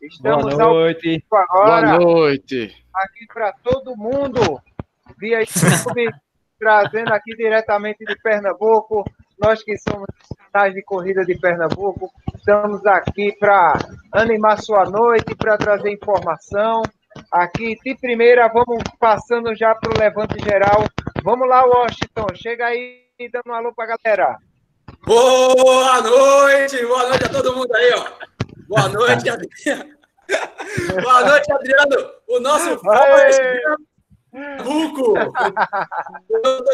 [0.00, 1.24] Estamos Boa noite.
[1.32, 1.98] agora.
[1.98, 2.72] Boa noite.
[2.94, 4.62] Aqui para todo mundo,
[5.18, 6.08] via YouTube,
[6.56, 9.04] trazendo aqui diretamente de Pernambuco.
[9.36, 10.06] Nós que somos
[10.52, 13.76] canais de corrida de Pernambuco, estamos aqui para
[14.12, 16.82] animar sua noite, para trazer informação.
[17.32, 20.84] Aqui de primeira, vamos passando já para o levante geral.
[21.24, 24.38] Vamos lá, Washington, chega aí dando um alô para a galera.
[25.04, 28.33] Boa noite, boa noite a todo mundo aí, ó.
[28.68, 29.90] Boa noite, Adriano.
[31.02, 32.10] boa noite, Adriano.
[32.28, 32.80] O nosso
[34.64, 35.14] Ruco.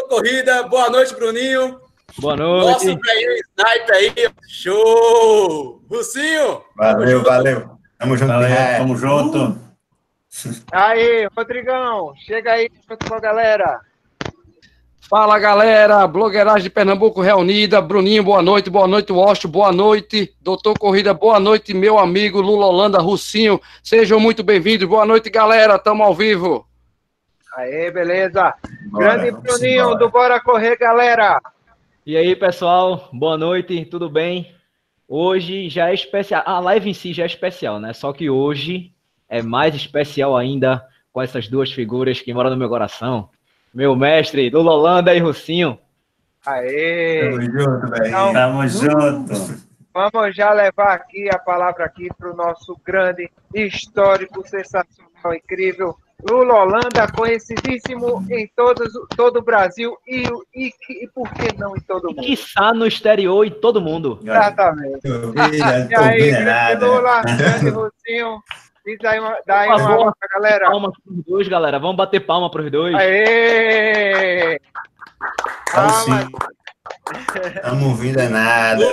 [0.09, 0.63] corrida.
[0.63, 1.79] Boa noite, Bruninho.
[2.17, 2.87] Boa noite.
[2.87, 4.13] Nosso velho sniper aí.
[4.47, 5.81] Show.
[5.89, 6.63] Rucinho.
[6.75, 7.77] Valeu, valeu.
[7.97, 8.31] Tamo junto.
[8.31, 8.77] Valeu, é.
[8.77, 9.59] Tamo junto.
[10.71, 12.13] Aí, Rodrigão.
[12.25, 13.81] Chega aí junto com a galera.
[15.09, 20.77] Fala galera, blogueiragem de Pernambuco reunida, Bruninho, boa noite, boa noite, Washington, boa noite, Doutor
[20.79, 26.05] Corrida, boa noite, meu amigo Lula Holanda, Russinho, sejam muito bem-vindos, boa noite galera, estamos
[26.05, 26.65] ao vivo.
[27.57, 28.53] Aê, beleza,
[28.85, 29.97] Bora, grande Bruninho embora.
[29.97, 31.41] do Bora Correr, galera.
[32.05, 34.55] E aí pessoal, boa noite, tudo bem?
[35.09, 37.91] Hoje já é especial, a live em si já é especial, né?
[37.91, 38.93] Só que hoje
[39.27, 43.29] é mais especial ainda com essas duas figuras que moram no meu coração,
[43.73, 45.79] meu mestre, Lula Holanda e Russinho.
[46.45, 47.29] Aê!
[47.29, 48.07] Tamo junto, velho.
[48.07, 49.71] Então, Tamo junto.
[49.93, 55.95] Vamos já levar aqui a palavra aqui para o nosso grande, histórico, sensacional, incrível,
[56.29, 60.23] Lula Holanda, conhecidíssimo em todos, todo o Brasil e,
[60.55, 62.21] e, e por que não em todo o mundo?
[62.21, 64.19] Quiçá no exterior e todo mundo.
[64.21, 65.01] Exatamente.
[65.03, 68.39] e aí, grande Lula, grande Russinho,
[68.85, 70.71] Diz aí uma, dá aí uma palma pra galera.
[70.71, 71.79] Palma pros dois, galera.
[71.79, 72.95] Vamos bater palma pros dois.
[72.95, 74.59] Aê!
[75.71, 76.29] Palma.
[77.55, 78.83] Estamos ouvindo é nada.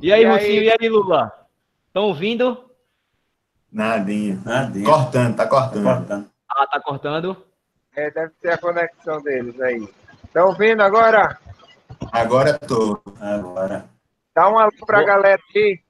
[0.00, 0.62] E aí, Lucinho?
[0.62, 1.32] E aí, Lula?
[1.88, 2.70] Estão ouvindo?
[3.70, 4.40] Nadinha.
[4.44, 4.86] Nadinha.
[4.86, 5.84] Cortando, tá cortando.
[5.84, 6.30] tá cortando.
[6.48, 7.46] Ah, tá cortando?
[7.94, 9.86] É, deve ser a conexão deles aí.
[10.24, 11.38] Estão ouvindo agora?
[12.12, 13.00] Agora tô.
[13.20, 13.84] Agora.
[14.34, 15.06] Dá um alô pra Boa.
[15.06, 15.85] galera aí.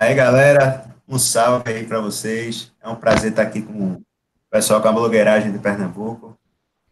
[0.00, 2.72] Aí, galera, um salve aí para vocês.
[2.82, 4.02] É um prazer estar aqui com o
[4.50, 6.36] pessoal com a blogueiragem de Pernambuco.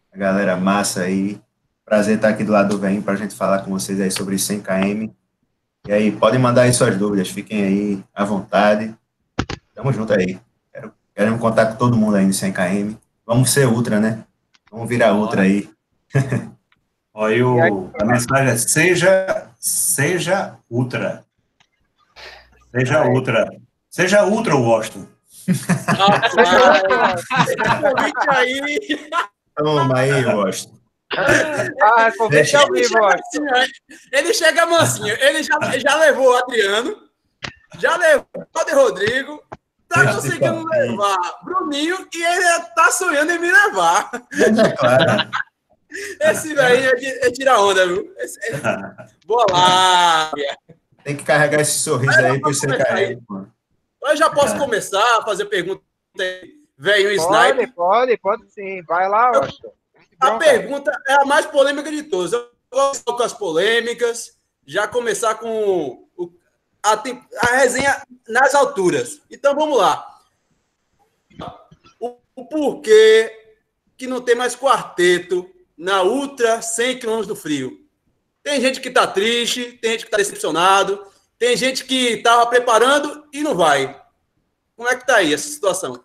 [0.09, 1.37] A galera massa aí.
[1.83, 4.39] Prazer estar aqui do lado do Vem para a gente falar com vocês aí sobre
[4.39, 5.11] 100 km.
[5.85, 8.95] E aí, podem mandar aí suas dúvidas, fiquem aí à vontade.
[9.75, 10.39] Tamo junto aí.
[10.71, 12.95] Quero, queremos contar com todo mundo aí no 100 km.
[13.25, 14.23] Vamos ser ultra, né?
[14.71, 15.69] Vamos virar ultra aí.
[17.13, 21.26] Olha, o, a mensagem é seja, seja ultra.
[22.75, 23.09] Seja Ai.
[23.09, 23.49] ultra.
[23.89, 25.07] Seja ultra, Washington.
[25.87, 26.21] Ah,
[28.37, 29.09] aí.
[29.55, 30.77] Toma aí, Washington.
[31.15, 33.45] Ah, convite ao vivo, Washington.
[34.11, 35.15] Ele chega mansinho.
[35.19, 36.97] Ele já, já levou o Adriano,
[37.79, 39.43] já levou o de Rodrigo,
[39.87, 44.11] tá Deixa conseguindo levar Bruninho e ele tá sonhando em me levar.
[44.33, 45.29] É claro.
[46.21, 48.13] Esse velho é, é tirar onda, viu?
[48.17, 48.59] Esse, é...
[49.25, 50.31] Boa lá.
[51.07, 53.17] Tem que carregar esse sorriso aí para você cair.
[54.03, 54.59] Eu já posso é.
[54.59, 55.81] começar a fazer pergunta
[56.77, 57.73] velho sniper.
[57.73, 58.83] Pode, pode, pode sim.
[58.83, 59.67] Vai lá, Austin.
[60.19, 62.33] A pergunta é a mais polêmica de todas.
[62.33, 66.33] Eu vou com as polêmicas, já começar com o,
[66.83, 67.01] a,
[67.41, 69.21] a resenha nas alturas.
[69.31, 70.19] Então vamos lá.
[72.01, 73.31] O, o porquê
[73.95, 77.86] que não tem mais quarteto na Ultra 100 km do frio?
[78.47, 81.05] Tem gente que está triste, tem gente que está decepcionado,
[81.37, 83.93] tem gente que estava preparando e não vai.
[84.73, 86.01] Como é que está aí essa situação?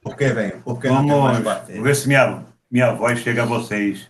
[0.00, 0.62] Por que, velho?
[0.62, 4.08] Por que Vamos Vamos ver se minha, minha voz chega a vocês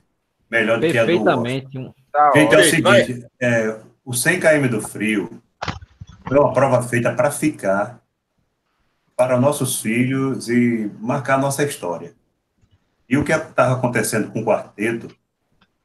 [0.50, 1.94] melhor do que a do Perfeitamente.
[2.12, 5.42] Tá, Gente, é o seguinte, é, o 100 km do frio
[6.28, 8.02] foi uma prova feita para ficar
[9.16, 12.12] para nossos filhos e marcar nossa história.
[13.08, 15.14] E o que estava acontecendo com o quarteto,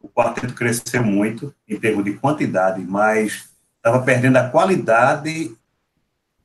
[0.01, 5.55] o quarteto cresceu muito em termos de quantidade, mas estava perdendo a qualidade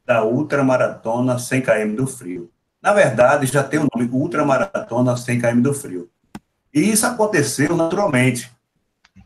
[0.04, 2.50] da ultramaratona 100 km do frio.
[2.82, 6.10] Na verdade, já tem o nome ultramaratona 100 km do frio.
[6.72, 8.50] E isso aconteceu naturalmente,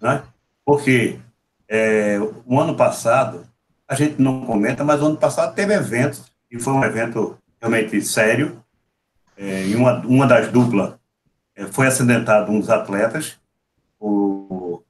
[0.01, 0.23] né?
[0.65, 1.19] porque
[1.67, 3.47] é, o ano passado,
[3.89, 8.01] a gente não comenta, mas o ano passado teve evento, e foi um evento realmente
[8.03, 8.63] sério,
[9.37, 10.95] é, uma, uma das duplas
[11.71, 13.39] foi acidentado um dos atletas,
[13.99, 14.83] o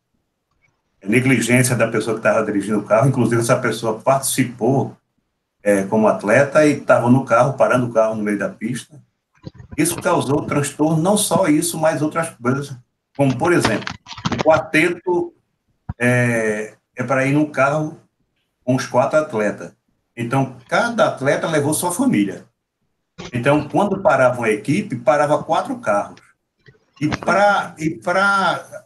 [1.02, 4.96] a negligência da pessoa que estava dirigindo o carro, inclusive essa pessoa participou
[5.62, 9.00] é, como atleta e estava no carro, parando o carro no meio da pista.
[9.76, 12.76] Isso causou transtorno, não só isso, mas outras coisas,
[13.16, 13.88] como, por exemplo,
[14.32, 15.32] o quarteto
[15.98, 17.98] é, é para ir num carro
[18.64, 19.72] com os quatro atletas.
[20.16, 22.44] Então, cada atleta levou sua família.
[23.32, 26.20] Então, quando parava uma equipe, parava quatro carros.
[27.00, 28.00] E para e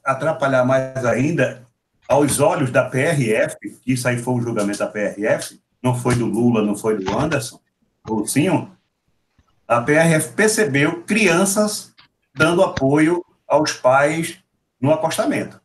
[0.05, 1.67] atrapalhar mais ainda,
[2.09, 6.27] aos olhos da PRF, que isso aí foi o julgamento da PRF, não foi do
[6.27, 7.59] Lula, não foi do Anderson,
[8.27, 8.49] sim,
[9.67, 11.95] a PRF percebeu crianças
[12.35, 14.39] dando apoio aos pais
[14.81, 15.61] no acostamento.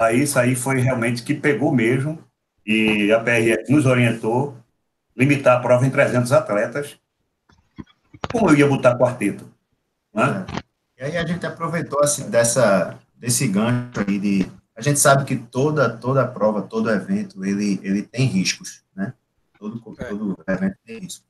[0.00, 2.18] Aí isso aí foi realmente que pegou mesmo,
[2.64, 4.56] e a PRF nos orientou
[5.16, 6.98] limitar a prova em 300 atletas.
[8.30, 9.52] Como eu ia botar quarteto?
[10.14, 10.46] Né?
[11.02, 15.36] E aí a gente aproveitou assim, dessa, desse gancho aí de a gente sabe que
[15.36, 19.12] toda toda prova, todo evento, ele ele tem riscos, né?
[19.58, 20.04] Todo é.
[20.04, 21.24] todo evento tem risco.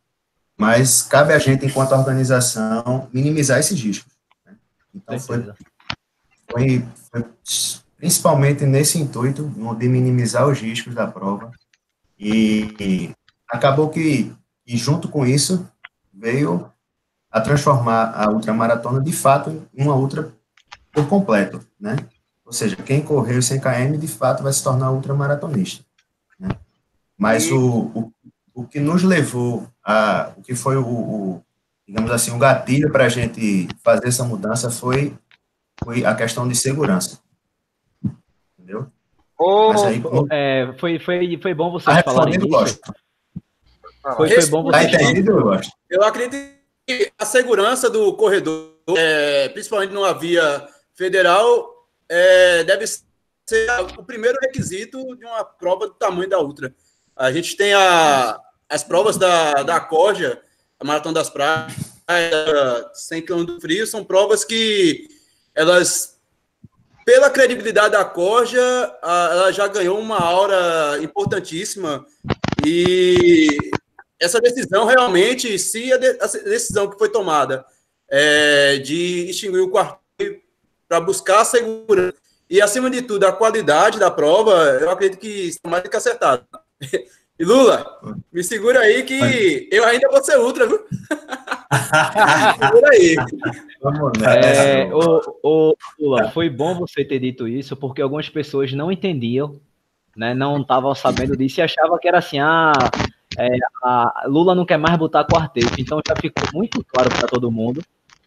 [0.58, 4.12] Mas cabe a gente, enquanto organização, minimizar esses riscos.
[4.44, 4.54] Né?
[4.94, 5.42] Então foi,
[6.50, 7.24] foi, foi,
[7.96, 11.50] principalmente nesse intuito de minimizar os riscos da prova
[12.18, 13.10] e, e
[13.48, 14.34] acabou que
[14.66, 15.66] e junto com isso
[16.12, 16.70] veio
[17.32, 20.30] a transformar a ultramaratona de fato em uma ultra
[20.92, 21.96] por completo, né?
[22.44, 25.82] Ou seja, quem correu 100 km, de fato, vai se tornar ultramaratonista.
[26.38, 26.50] Né?
[27.16, 27.52] Mas e...
[27.54, 28.12] o, o,
[28.52, 30.32] o que nos levou a...
[30.36, 31.42] O que foi o, o
[31.88, 35.14] digamos assim, o gatilho para a gente fazer essa mudança foi,
[35.82, 37.20] foi a questão de segurança.
[38.58, 38.86] Entendeu?
[39.38, 42.80] Oh, aí, é, foi, foi, foi bom vocês falarem isso.
[44.16, 46.51] Foi, foi bom vocês tá entendido, eu, eu acredito
[47.18, 54.98] a segurança do corredor, é, principalmente numa via federal, é, deve ser o primeiro requisito
[55.16, 56.74] de uma prova do tamanho da Ultra.
[57.16, 60.40] A gente tem a, as provas da, da Corja,
[60.78, 61.72] a Maratona das Praias,
[62.94, 65.06] 100 km do frio, são provas que
[65.54, 66.18] elas,
[67.04, 68.60] pela credibilidade da Corja,
[69.02, 72.04] ela já ganhou uma aura importantíssima
[72.66, 73.46] e
[74.22, 77.64] essa decisão realmente, se a, decisão que foi tomada
[78.08, 79.98] é, de extinguir o quarto
[80.88, 82.14] para buscar a segurança
[82.48, 85.96] e, acima de tudo, a qualidade da prova, eu acredito que está mais do que
[85.96, 86.44] acertado.
[87.38, 87.98] E Lula,
[88.30, 90.84] me segura aí que eu ainda vou ser ultra, viu?
[92.60, 93.16] segura aí.
[94.44, 99.58] É, o, o, Lula, foi bom você ter dito isso, porque algumas pessoas não entendiam,
[100.16, 102.72] né, não estavam sabendo disso e achavam que era assim, ah,
[103.38, 103.48] é,
[103.82, 105.80] a Lula não quer mais botar quarteto.
[105.80, 107.82] Então já ficou muito claro para todo mundo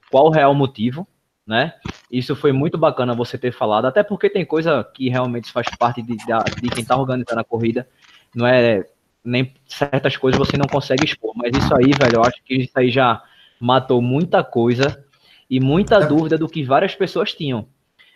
[0.09, 1.07] qual o real motivo
[1.45, 1.73] né?
[2.11, 6.01] Isso foi muito bacana você ter falado, até porque tem coisa que realmente faz parte
[6.01, 7.87] de, de, quem está organizando a corrida,
[8.33, 8.85] não é
[9.23, 12.71] nem certas coisas você não consegue expor, mas isso aí, velho, eu acho que isso
[12.75, 13.21] aí já
[13.59, 15.03] matou muita coisa
[15.49, 17.67] e muita dúvida do que várias pessoas tinham.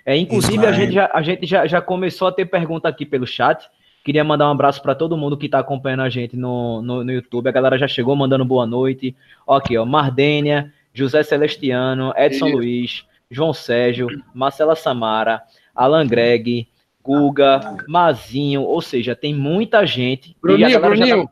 [0.06, 3.28] É, inclusive, a gente, já, a gente já, já começou a ter pergunta aqui pelo
[3.28, 3.70] chat.
[4.10, 7.12] Queria mandar um abraço para todo mundo que está acompanhando a gente no, no, no,
[7.12, 7.48] YouTube.
[7.48, 9.16] A galera já chegou mandando boa noite.
[9.46, 12.54] Ó, aqui, ó, Mardênia, José Celestiano, Edson e...
[12.54, 15.44] Luiz, João Sérgio, Marcela Samara,
[15.76, 16.68] Alan Greg,
[17.04, 20.36] Guga, Mazinho, ou seja, tem muita gente.
[20.42, 21.30] Bruninho, Bruninho,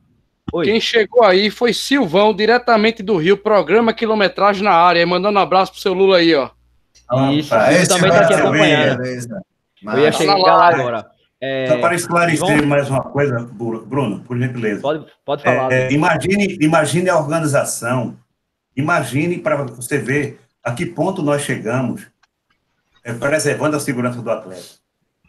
[0.53, 0.61] tá...
[0.61, 5.71] quem chegou aí foi Silvão, diretamente do Rio, programa quilometragem na área, mandando um abraço
[5.71, 6.51] pro seu Lula aí, ó.
[7.31, 9.01] Isso, Opa, também tá aqui acompanhando.
[9.01, 11.16] Eu ia chegar lá agora.
[11.39, 14.81] É, Só para esclarecer mais uma coisa, Bruno, por gentileza.
[14.81, 15.71] Pode, pode falar.
[15.71, 18.17] É, imagine, imagine a organização,
[18.75, 22.07] imagine para você ver a que ponto nós chegamos
[23.03, 24.65] é, preservando a segurança do atleta.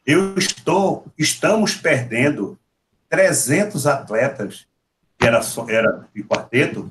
[0.07, 2.59] Eu estou, estamos perdendo
[3.11, 4.67] 300 atletas,
[5.19, 6.91] que era, era de quarteto,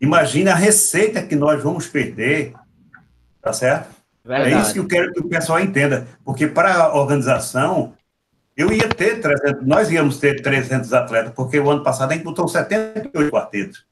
[0.00, 2.54] imagine a receita que nós vamos perder,
[3.42, 3.94] tá certo?
[4.24, 4.54] Verdade.
[4.54, 7.94] É isso que eu quero que o pessoal entenda, porque para a organização,
[8.56, 12.24] eu ia ter 300, nós íamos ter 300 atletas, porque o ano passado a gente
[12.24, 13.84] botou 78 quartetos,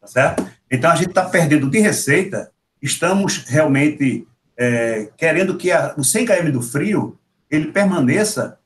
[0.00, 0.46] tá certo?
[0.70, 6.26] Então a gente está perdendo de receita estamos realmente é, querendo que a, o 100
[6.26, 7.18] km do frio
[7.50, 8.58] ele permaneça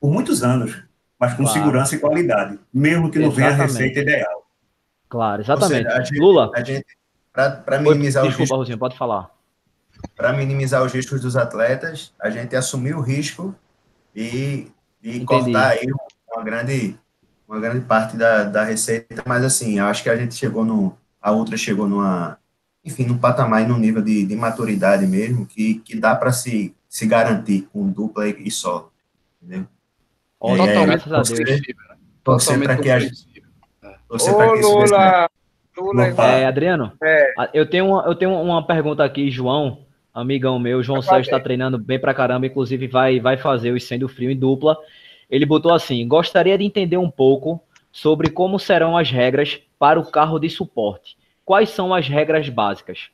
[0.00, 0.82] por muitos anos,
[1.18, 1.58] mas com claro.
[1.58, 4.46] segurança e qualidade, mesmo que não venha a receita ideal.
[5.08, 5.90] Claro, exatamente.
[5.90, 6.50] Seja, gente, Lula.
[7.32, 9.30] Para minimizar Desculpa, os riscos, pode falar.
[10.14, 13.54] Para minimizar os riscos dos atletas, a gente assumiu o risco
[14.18, 14.66] e,
[15.02, 15.86] e cortar aí
[16.32, 16.96] uma grande,
[17.48, 20.96] uma grande parte da, da receita, mas assim, acho que a gente chegou no.
[21.20, 22.38] A outra chegou numa,
[22.84, 26.74] enfim, num patamar e num nível de, de maturidade mesmo, que, que dá para se,
[26.88, 28.92] se garantir com dupla e, e solo,
[29.40, 29.66] entendeu?
[30.40, 31.60] Oh, e totalmente torcer,
[32.22, 33.42] torcer para que a gente...
[33.80, 35.30] Para que Lula,
[35.76, 37.50] Lula, é, Adriano, é.
[37.52, 39.84] eu, tenho uma, eu tenho uma pergunta aqui, João,
[40.20, 44.08] amigão meu, João Sérgio está treinando bem pra caramba, inclusive vai, vai fazer o Sendo
[44.08, 44.76] Frio em dupla.
[45.30, 47.60] Ele botou assim: gostaria de entender um pouco
[47.90, 51.16] sobre como serão as regras para o carro de suporte.
[51.44, 53.10] Quais são as regras básicas?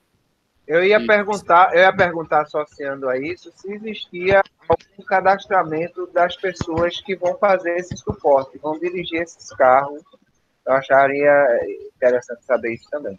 [0.67, 7.01] Eu ia perguntar, eu ia perguntar associando a isso se existia algum cadastramento das pessoas
[7.03, 10.03] que vão fazer esse suporte, vão dirigir esses carros.
[10.67, 11.31] Eu acharia
[11.95, 13.19] interessante saber isso também.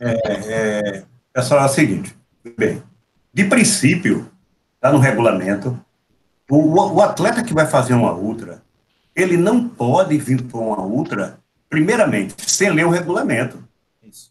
[0.00, 2.16] É, é, é o seguinte,
[2.56, 2.82] bem,
[3.32, 4.30] de princípio,
[4.74, 5.78] está no regulamento,
[6.50, 8.62] o, o atleta que vai fazer uma ultra,
[9.14, 13.62] ele não pode vir para uma ultra, primeiramente, sem ler o regulamento.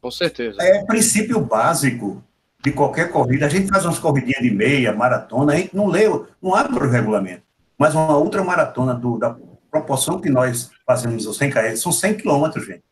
[0.01, 0.57] Com certeza.
[0.61, 2.23] É princípio básico
[2.61, 3.45] de qualquer corrida.
[3.45, 6.03] A gente faz umas corridinhas de meia, maratona, a gente não lê,
[6.41, 7.43] não abre o regulamento.
[7.77, 9.35] Mas uma ultramaratona do, da
[9.71, 12.83] proporção que nós fazemos os 100 km, são 100 quilômetros, gente.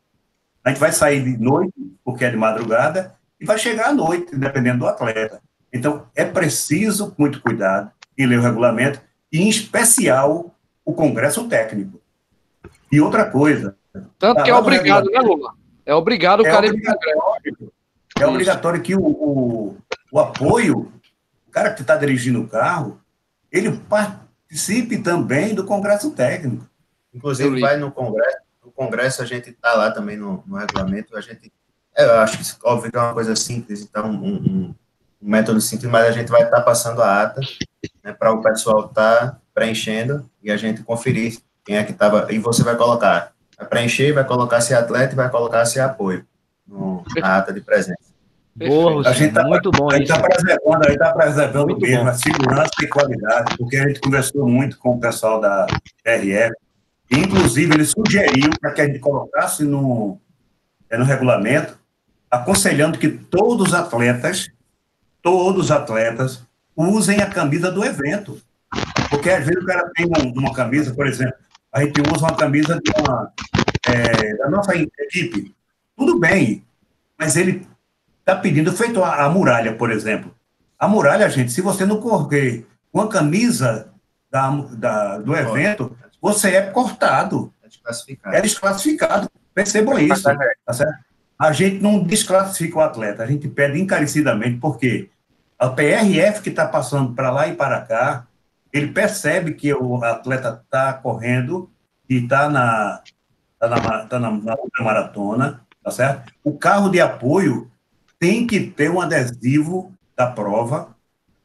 [0.64, 1.72] A gente vai sair de noite,
[2.04, 5.40] porque é de madrugada, e vai chegar à noite, dependendo do atleta.
[5.72, 9.00] Então, é preciso muito cuidado em ler o regulamento,
[9.32, 12.00] e em especial o congresso técnico.
[12.90, 13.76] E outra coisa.
[14.18, 15.54] Tanto que é obrigado, né, Lula?
[15.84, 17.72] É obrigado o é cara obrigatório,
[18.18, 19.76] É obrigatório que o, o,
[20.10, 20.92] o apoio,
[21.46, 23.00] o cara que está dirigindo o carro,
[23.50, 26.66] ele participe também do congresso técnico.
[27.12, 31.20] Inclusive, vai no congresso, no congresso a gente está lá também no, no regulamento, a
[31.20, 31.52] gente,
[31.96, 34.74] é, eu acho que óbvio que é uma coisa simples, então um, um,
[35.20, 37.40] um método simples, mas a gente vai estar tá passando a ata
[38.04, 42.32] né, para o pessoal estar tá preenchendo e a gente conferir quem é que estava,
[42.32, 46.24] e você vai colocar, vai preencher, vai colocar se atleta e vai colocar se apoio
[46.66, 48.08] no, na ata de presença.
[48.66, 49.88] Boa, a gente tá, muito bom.
[49.88, 52.10] A gente está preservando, a gente tá preservando mesmo bom.
[52.10, 55.66] a segurança e qualidade, porque a gente conversou muito com o pessoal da
[56.04, 56.52] RF,
[57.10, 60.18] inclusive ele sugeriu para que a gente colocasse no,
[60.90, 61.78] é, no regulamento,
[62.28, 64.48] aconselhando que todos os atletas,
[65.22, 66.42] todos os atletas,
[66.76, 68.40] usem a camisa do evento.
[69.10, 71.34] Porque às vezes o cara tem uma, camisa, por exemplo,
[71.72, 73.32] a gente usa uma camisa de uma,
[73.86, 75.54] é, da nossa equipe.
[75.96, 76.64] Tudo bem,
[77.18, 77.66] mas ele
[78.20, 80.34] está pedindo, feito a, a, muralha, por exemplo.
[80.78, 83.88] A muralha, gente, se você não correr com a camisa
[84.30, 87.52] da, da, do evento, você é cortado.
[87.62, 88.36] É desclassificado.
[88.36, 89.30] É desclassificado.
[89.54, 90.22] Percebam isso.
[90.22, 91.07] Tá certo?
[91.38, 95.08] A gente não desclassifica o atleta, a gente pede encarecidamente, porque
[95.58, 98.26] a PRF que está passando para lá e para cá,
[98.72, 101.70] ele percebe que o atleta está correndo
[102.08, 103.02] e está na,
[103.58, 106.32] tá na, tá na, na maratona, tá certo?
[106.42, 107.70] O carro de apoio
[108.18, 110.94] tem que ter um adesivo da prova,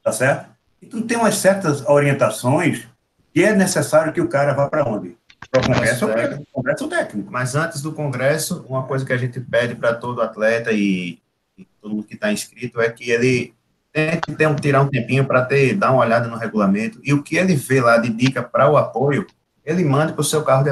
[0.03, 0.49] tá certo?
[0.81, 2.87] Então tem umas certas orientações
[3.33, 5.17] que é necessário que o cara vá para onde?
[5.53, 6.47] Para o congresso, técnico.
[6.51, 7.31] congresso técnico.
[7.31, 11.19] Mas antes do congresso, uma coisa que a gente pede para todo atleta e,
[11.55, 13.53] e todo mundo que está inscrito é que ele
[13.91, 17.21] tente ter um, tirar um tempinho para ter dar uma olhada no regulamento e o
[17.21, 19.27] que ele vê lá de dica para o apoio,
[19.63, 20.65] ele manda para o seu carro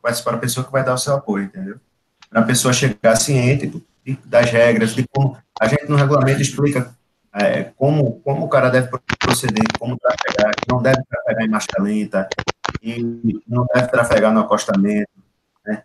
[0.00, 1.80] para a pessoa que vai dar o seu apoio, entendeu?
[2.30, 3.84] Para a pessoa chegar ciente
[4.24, 6.94] das regras, de como a gente no regulamento explica
[7.34, 12.28] é, como, como o cara deve proceder, como trafegar, não deve trafegar em marcha lenta,
[12.82, 15.10] e não deve trafegar no acostamento,
[15.66, 15.82] né?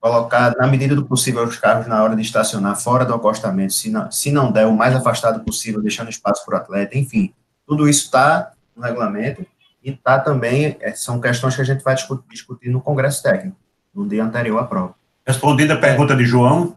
[0.00, 3.90] colocar, na medida do possível, os carros na hora de estacionar fora do acostamento, se
[3.90, 7.34] não, se não der, o mais afastado possível, deixando espaço para o atleta, enfim,
[7.66, 9.44] tudo isso está no regulamento
[9.82, 13.56] e está também, é, são questões que a gente vai discutir, discutir no congresso técnico,
[13.94, 14.94] no dia anterior à prova.
[15.26, 16.76] Respondida a pergunta de João.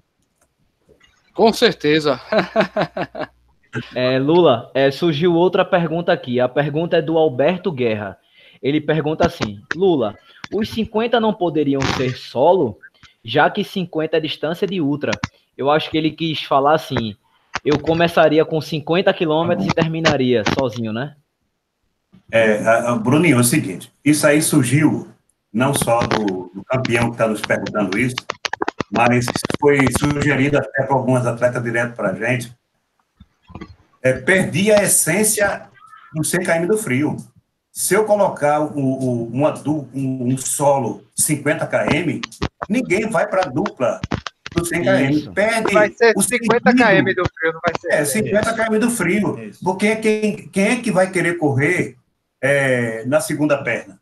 [1.34, 2.20] Com certeza.
[3.94, 6.40] é, Lula, é, surgiu outra pergunta aqui.
[6.40, 8.18] A pergunta é do Alberto Guerra.
[8.62, 10.16] Ele pergunta assim: Lula,
[10.54, 12.80] os 50 não poderiam ser solo?
[13.24, 15.12] já que 50 é distância de ultra.
[15.58, 17.16] Eu acho que ele quis falar assim:
[17.64, 21.16] eu começaria com 50 quilômetros e terminaria sozinho, né?
[22.32, 25.08] É, a, a Bruninho, é o seguinte: isso aí surgiu
[25.52, 28.16] não só do, do campeão que está nos perguntando isso,
[28.92, 29.26] mas
[29.60, 32.54] foi sugerido até por algumas atletas direto para a gente.
[34.02, 35.68] É, perdi a essência
[36.14, 37.18] do 100 km do frio.
[37.72, 42.20] Se eu colocar o, o, uma, um, um solo 50 km,
[42.68, 44.02] ninguém vai para a dupla
[44.56, 45.34] do 100 km.
[45.34, 47.94] Perde vai ser 50 km do frio, não vai ser.
[47.94, 49.40] É, 50 km do frio.
[49.40, 49.64] Isso.
[49.64, 51.96] Porque quem, quem é que vai querer correr
[52.42, 54.00] é, na segunda perna?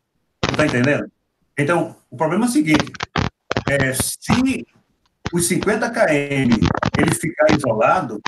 [0.50, 1.12] Está entendendo?
[1.57, 2.91] Então, o problema é o seguinte:
[3.69, 4.65] é, se
[5.33, 6.57] os 50 km
[6.97, 8.21] ele ficar isolado,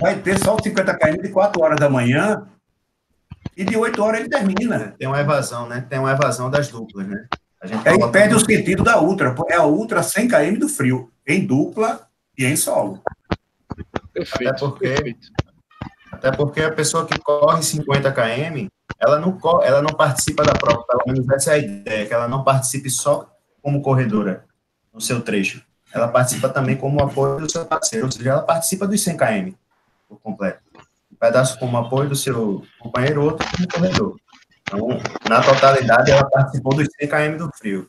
[0.00, 2.46] vai ter só os 50 km de 4 horas da manhã
[3.56, 4.94] e de 8 horas ele termina.
[4.98, 5.86] Tem uma evasão, né?
[5.88, 7.26] Tem uma evasão das duplas, né?
[7.60, 9.34] A gente Aí perde o sentido da Ultra.
[9.48, 12.06] É a Ultra 100 km do frio, em dupla
[12.36, 13.02] e em solo.
[14.12, 14.50] Perfeito.
[14.50, 15.28] Até porque, perfeito.
[16.12, 18.68] Até porque a pessoa que corre 50 km,
[18.98, 22.28] ela não, ela não participa da prova, pelo menos essa é a ideia, que ela
[22.28, 23.30] não participe só
[23.60, 24.44] como corredora
[24.92, 25.64] no seu trecho.
[25.92, 29.52] Ela participa também como apoio do seu parceiro, ou seja, ela participa dos 100 km
[30.08, 30.63] por completo.
[31.24, 34.16] Um pedaço como apoio do seu companheiro, outro como corredor.
[34.60, 34.88] Então,
[35.26, 37.88] na totalidade, ela participou dos 100 km do frio.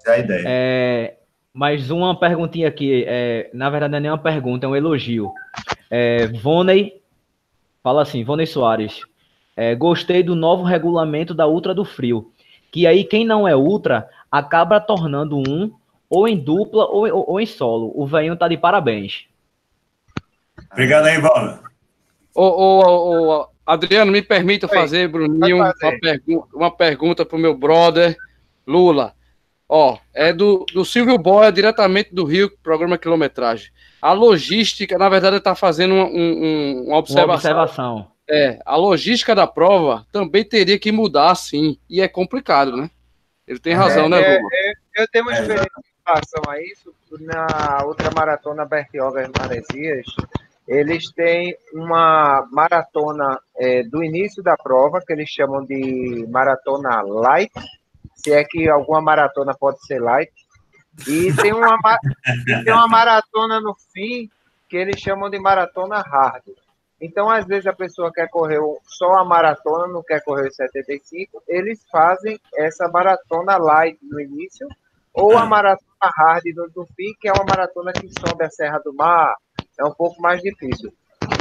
[0.00, 0.44] Essa é a ideia.
[0.46, 1.16] É,
[1.52, 3.04] mais uma perguntinha aqui.
[3.06, 5.30] É, na verdade, não é nem uma pergunta, é um elogio.
[5.90, 7.02] É, Voney
[7.82, 9.02] fala assim: Voney Soares.
[9.54, 12.32] É, gostei do novo regulamento da Ultra do Frio.
[12.72, 15.70] Que aí quem não é Ultra acaba tornando um
[16.08, 17.92] ou em dupla ou, ou, ou em solo.
[17.94, 19.26] O velhinho tá de parabéns.
[20.72, 21.67] Obrigado aí, Vala.
[22.40, 25.74] Ô, ô, ô, Adriano, me permita Oi, fazer, Bruninho, fazer.
[25.82, 28.16] Uma, pergu uma pergunta pro meu brother
[28.64, 29.12] Lula.
[29.68, 33.72] Ó, é do, do Silvio Boia, diretamente do Rio, programa Quilometragem.
[34.00, 37.24] A logística, na verdade, está fazendo um, um, uma observação.
[37.26, 38.12] Uma observação.
[38.30, 41.76] É, a logística da prova também teria que mudar, sim.
[41.90, 42.88] E é complicado, né?
[43.48, 44.48] Ele tem razão, é, né, Lula?
[44.52, 46.94] É, eu tenho uma experiência em relação a isso.
[47.18, 50.06] Na outra maratona Bertioga Maresias,
[50.68, 57.50] eles têm uma maratona é, do início da prova, que eles chamam de maratona light,
[58.14, 60.30] se é que alguma maratona pode ser light.
[61.06, 61.78] E tem uma,
[62.64, 64.28] tem uma maratona no fim
[64.68, 66.44] que eles chamam de maratona hard.
[67.00, 71.42] Então, às vezes, a pessoa quer correr só a maratona, não quer correr os 75,
[71.48, 74.68] eles fazem essa maratona light no início,
[75.14, 78.80] ou a maratona hard no, no fim, que é uma maratona que sobe a Serra
[78.80, 79.34] do Mar,
[79.78, 80.92] é um pouco mais difícil.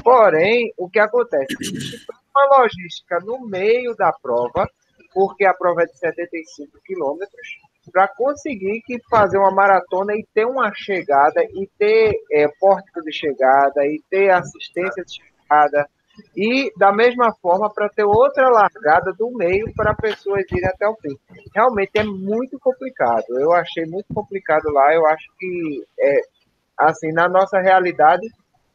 [0.04, 1.56] Porém, o que acontece?
[2.36, 4.70] Uma logística no meio da prova,
[5.14, 7.48] porque a prova é de 75 quilômetros,
[7.92, 13.12] para conseguir que fazer uma maratona e ter uma chegada, e ter é, pórtico de
[13.12, 15.90] chegada, e ter assistência de chegada,
[16.36, 20.96] e da mesma forma para ter outra largada do meio para pessoas irem até o
[20.96, 21.16] fim.
[21.54, 23.26] Realmente é muito complicado.
[23.30, 24.94] Eu achei muito complicado lá.
[24.94, 26.22] Eu acho que é,
[26.80, 28.28] assim na nossa realidade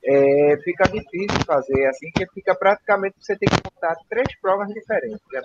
[0.05, 5.21] é, fica difícil fazer assim, que fica praticamente você tem que montar três provas diferentes.
[5.33, 5.41] É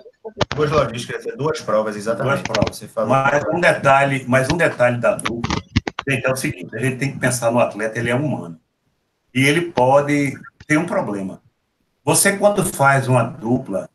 [0.56, 2.42] duas logísticas, duas provas, exatamente.
[2.42, 2.76] Duas provas.
[2.76, 3.10] Você falou.
[3.10, 5.54] Mas um detalhe, mas um detalhe da dupla
[6.06, 8.58] é o seguinte: a gente tem que pensar no atleta, ele é humano.
[9.32, 10.34] E ele pode
[10.66, 11.40] ter um problema.
[12.04, 13.88] Você, quando faz uma dupla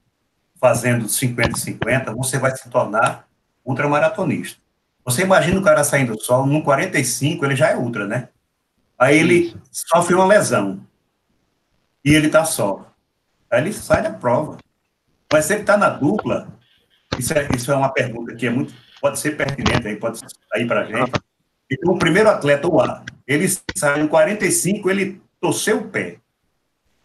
[0.61, 3.27] fazendo 50-50, você vai se tornar
[3.65, 4.61] ultramaratonista.
[5.03, 8.29] Você imagina o cara saindo só, no 45 ele já é ultra, né?
[9.03, 10.79] Aí ele sofre uma lesão.
[12.05, 12.89] E ele tá só.
[13.51, 14.57] Aí ele sai da prova.
[15.29, 16.47] Mas se ele tá na dupla,
[17.19, 20.65] isso é, isso é uma pergunta que é muito, pode ser pertinente aí, pode sair
[20.65, 21.11] pra gente.
[21.69, 26.19] Então, o primeiro atleta, o A, ele sai em 45, ele torceu o pé.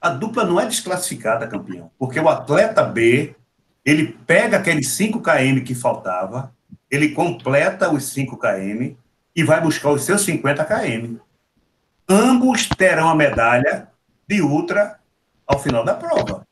[0.00, 3.34] A dupla não é desclassificada, campeão, porque o atleta B,
[3.84, 6.54] ele pega aqueles 5 km que faltava,
[6.88, 8.94] ele completa os 5 km
[9.34, 11.27] e vai buscar os seus 50 km
[12.08, 13.88] ambos terão a medalha
[14.26, 14.98] de ultra
[15.46, 16.46] ao final da prova.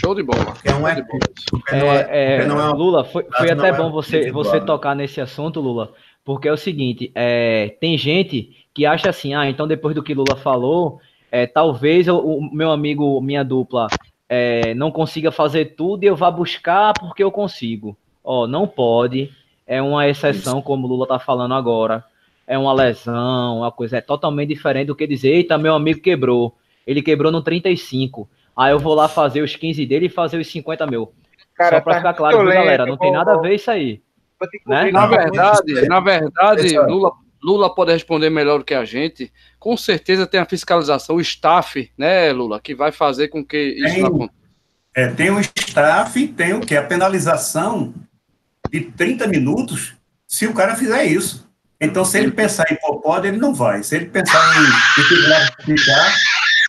[0.00, 0.54] Show de bola.
[0.64, 1.04] Não é,
[2.08, 5.60] é, é, não é, Lula, foi, foi até é bom você, você tocar nesse assunto,
[5.60, 5.92] Lula,
[6.24, 10.14] porque é o seguinte, é, tem gente que acha assim, ah, então depois do que
[10.14, 10.98] Lula falou,
[11.30, 13.88] é, talvez o, o, meu amigo, minha dupla,
[14.28, 17.96] é, não consiga fazer tudo e eu vá buscar porque eu consigo.
[18.24, 19.30] Ó, não pode,
[19.66, 20.66] é uma exceção, Isso.
[20.66, 22.02] como o Lula tá falando agora
[22.52, 26.58] é uma lesão, uma coisa é totalmente diferente do que dizer, eita, meu amigo quebrou.
[26.86, 28.28] Ele quebrou no 35.
[28.54, 31.14] Aí eu vou lá fazer os 15 dele e fazer os 50 mil.
[31.54, 32.84] Cara, Só pra tá ficar claro, viu, galera?
[32.84, 34.02] Não tem nada a ver isso aí.
[34.66, 34.90] Né?
[34.90, 37.12] Na verdade, na verdade, Lula,
[37.42, 39.32] Lula pode responder melhor do que a gente.
[39.58, 43.94] Com certeza tem a fiscalização, o staff, né, Lula, que vai fazer com que isso
[43.94, 44.32] tem, aconteça.
[44.94, 46.76] É, tem o staff, tem o que?
[46.76, 47.94] A penalização
[48.70, 49.94] de 30 minutos
[50.26, 51.50] se o cara fizer isso.
[51.82, 53.82] Então, se ele pensar em Popode, ele não vai.
[53.82, 54.66] Se ele pensar em
[55.24, 56.14] classificar,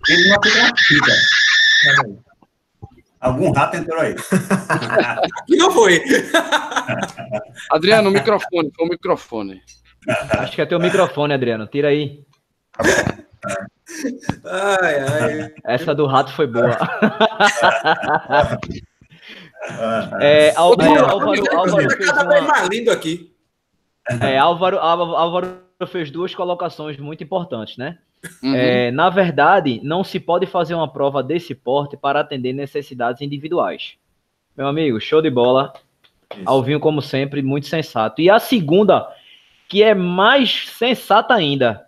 [0.10, 1.12] ele não classifica.
[3.20, 4.16] Algum rato entrou aí.
[5.48, 6.04] E não foi.
[7.70, 9.62] Adriano, o microfone, foi o microfone.
[10.32, 11.68] Acho que é teu microfone, Adriano.
[11.68, 12.24] Tira aí.
[14.44, 15.54] Ai, ai.
[15.64, 16.76] Essa do rato foi boa.
[20.20, 22.42] é, Álvaro, Álvaro, Álvaro fez uma...
[22.42, 23.33] mais lindo aqui.
[24.22, 27.98] É, Álvaro, Álvaro fez duas colocações muito importantes, né?
[28.42, 28.56] Uhum.
[28.56, 33.96] É, na verdade, não se pode fazer uma prova desse porte para atender necessidades individuais.
[34.56, 35.74] Meu amigo, show de bola.
[36.32, 36.44] Isso.
[36.46, 38.22] Alvinho, como sempre, muito sensato.
[38.22, 39.08] E a segunda,
[39.68, 41.86] que é mais sensata ainda.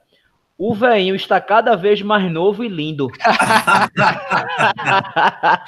[0.57, 3.09] O veinho está cada vez mais novo e lindo.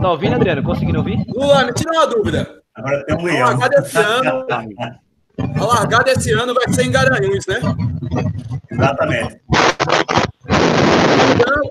[0.00, 0.62] Tá ouvindo, Adriano?
[0.62, 1.24] Conseguindo ouvir?
[1.28, 2.62] Lula, me tira uma dúvida.
[2.74, 3.46] Agora tem um leão.
[3.46, 4.46] A largada esse ano,
[5.60, 7.60] a largada esse ano vai ser em Garanhuns, né?
[8.70, 9.40] Exatamente.
[11.34, 11.62] Então,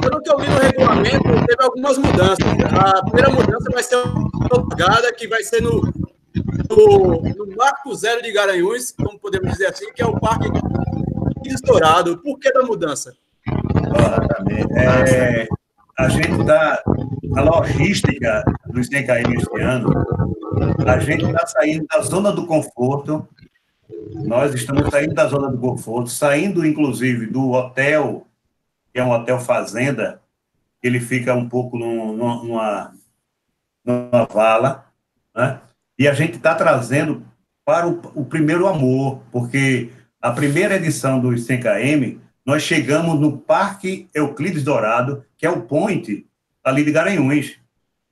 [0.00, 2.46] pelo que eu li no regulamento, teve algumas mudanças.
[2.78, 5.80] A primeira mudança vai ser uma largada que vai ser no,
[6.70, 10.48] no, no Marco Zero de Garanhuns, como podemos dizer assim, que é o Parque
[11.46, 12.18] Estourado.
[12.18, 13.14] Por que da mudança?
[14.76, 15.46] É,
[15.98, 16.82] a gente está.
[17.36, 19.92] A logística dos CKM este ano,
[20.86, 23.26] a gente está saindo da zona do conforto.
[24.14, 28.26] Nós estamos saindo da zona do conforto, saindo inclusive do hotel,
[28.92, 30.20] que é um hotel fazenda,
[30.80, 32.92] ele fica um pouco numa,
[33.84, 34.86] numa vala,
[35.34, 35.60] né?
[35.98, 37.24] E a gente está trazendo
[37.64, 39.90] para o, o, primeiro amor, porque
[40.24, 46.26] a primeira edição do 100KM, nós chegamos no Parque Euclides Dourado, que é o point
[46.64, 47.58] ali de Garanhuns.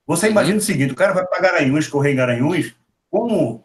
[0.06, 2.74] Você imagina o seguinte, o cara vai para Garanhuns, correr em Garanhuns,
[3.10, 3.64] como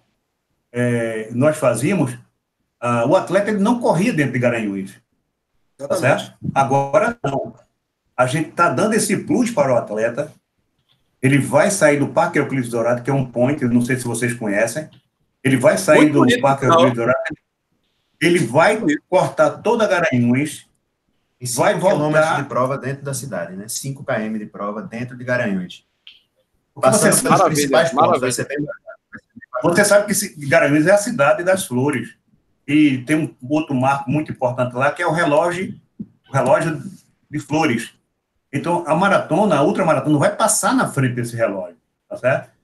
[0.72, 4.94] é, nós fazíamos, uh, o atleta ele não corria dentro de Garanhuns.
[5.78, 6.34] Tá certo?
[6.56, 7.54] Agora não.
[8.16, 10.32] A gente está dando esse plus para o atleta.
[11.22, 14.34] Ele vai sair do Parque Euclides Dourado, que é um point, não sei se vocês
[14.34, 14.90] conhecem.
[15.44, 17.20] Ele vai sair Muito do bonito, Parque Euclides Dourado.
[17.30, 17.47] Ele
[18.50, 20.68] vai cortar toda a Garanhuns.
[21.40, 23.68] E vai voltar de prova dentro da cidade, né?
[23.68, 25.86] 5 km de prova dentro de Garanhuns.
[26.74, 28.58] Passando você pelos principais pontos, vai ser bem
[29.64, 32.16] Você sabe que Garanhuns é a cidade das flores.
[32.68, 35.80] E tem um outro marco muito importante lá, que é o relógio,
[36.28, 36.82] o relógio
[37.30, 37.94] de flores.
[38.52, 41.78] Então, a maratona, a ultramaratona, vai passar na frente desse relógio,
[42.10, 42.57] tá certo?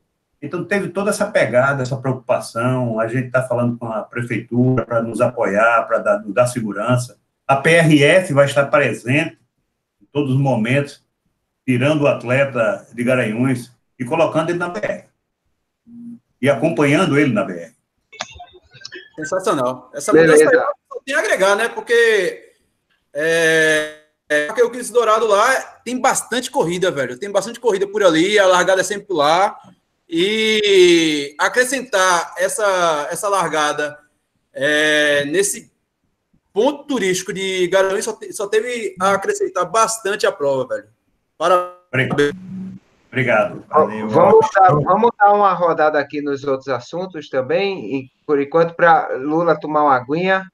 [0.43, 2.99] Então, teve toda essa pegada, essa preocupação.
[2.99, 7.17] A gente está falando com a prefeitura para nos apoiar, para dar, dar segurança.
[7.47, 9.39] A PRF vai estar presente
[10.01, 11.01] em todos os momentos,
[11.65, 15.05] tirando o atleta de Garanhuns e colocando ele na BR.
[16.41, 17.71] E acompanhando ele na BR.
[19.15, 19.89] Sensacional.
[19.93, 20.43] Essa Beleza.
[20.43, 20.73] mudança aí
[21.05, 21.69] tem a agregar, né?
[21.69, 22.51] Porque
[23.13, 23.93] é,
[24.27, 27.17] é, porque o Cristo Dourado lá tem bastante corrida, velho.
[27.17, 29.57] Tem bastante corrida por ali, a largada é sempre lá.
[30.15, 33.97] E acrescentar essa, essa largada
[34.53, 35.73] é, nesse
[36.53, 40.87] ponto turístico de Garanhuns só, só teve a acrescentar bastante a prova, velho.
[41.35, 42.35] Parabéns.
[43.07, 43.65] Obrigado.
[43.67, 44.07] Valeu.
[44.07, 49.17] Vamos, dar, vamos dar uma rodada aqui nos outros assuntos também, e por enquanto, para
[49.17, 50.45] Lula tomar uma aguinha.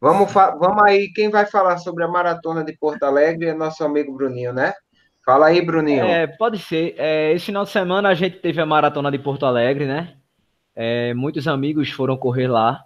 [0.00, 4.12] Vamos, vamos aí, quem vai falar sobre a maratona de Porto Alegre é nosso amigo
[4.12, 4.74] Bruninho, né?
[5.26, 6.04] Fala aí, Bruninho.
[6.04, 6.94] É, pode ser.
[6.96, 10.14] É, esse final de semana a gente teve a maratona de Porto Alegre, né?
[10.74, 12.84] É, muitos amigos foram correr lá.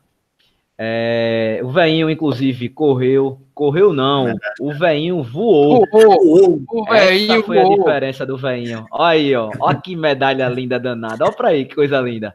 [0.78, 3.38] É, o veinho, inclusive, correu.
[3.52, 4.34] Correu não.
[4.58, 5.86] O veinho voou.
[5.92, 6.62] voou.
[6.66, 7.74] O veinho foi voou.
[7.74, 8.86] a diferença do veinho.
[8.90, 9.50] Olha aí, ó.
[9.60, 11.26] Olha que medalha linda danada.
[11.26, 12.34] Olha pra aí, que coisa linda.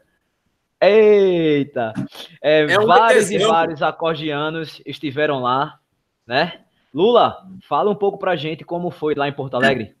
[0.80, 1.92] Eita!
[2.40, 5.80] É, é um vários e vários acordianos estiveram lá,
[6.24, 6.60] né?
[6.94, 9.95] Lula, fala um pouco pra gente como foi lá em Porto Alegre.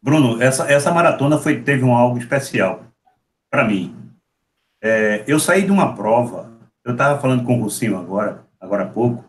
[0.00, 2.84] Bruno, essa, essa maratona foi, teve um algo especial
[3.50, 3.96] para mim.
[4.80, 6.48] É, eu saí de uma prova
[6.88, 9.22] eu estava falando com o Rocinho agora, agora há pouco.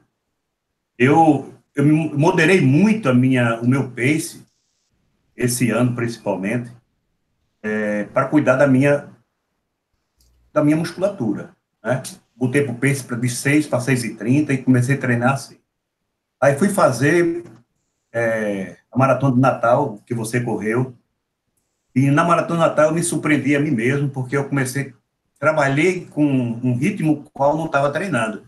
[0.97, 4.45] Eu, eu moderei muito a minha, o meu pace,
[5.35, 6.71] esse ano principalmente,
[7.61, 9.09] é, para cuidar da minha,
[10.53, 11.53] da minha musculatura.
[11.83, 12.01] Né?
[12.33, 15.59] Botei para o pace de 6 para 6 e 30 e comecei a treinar assim.
[16.39, 17.43] Aí fui fazer
[18.13, 20.93] é, a maratona de Natal, que você correu,
[21.95, 24.93] e na maratona de Natal eu me surpreendi a mim mesmo, porque eu comecei
[25.39, 28.43] trabalhei com um ritmo qual não estava treinando.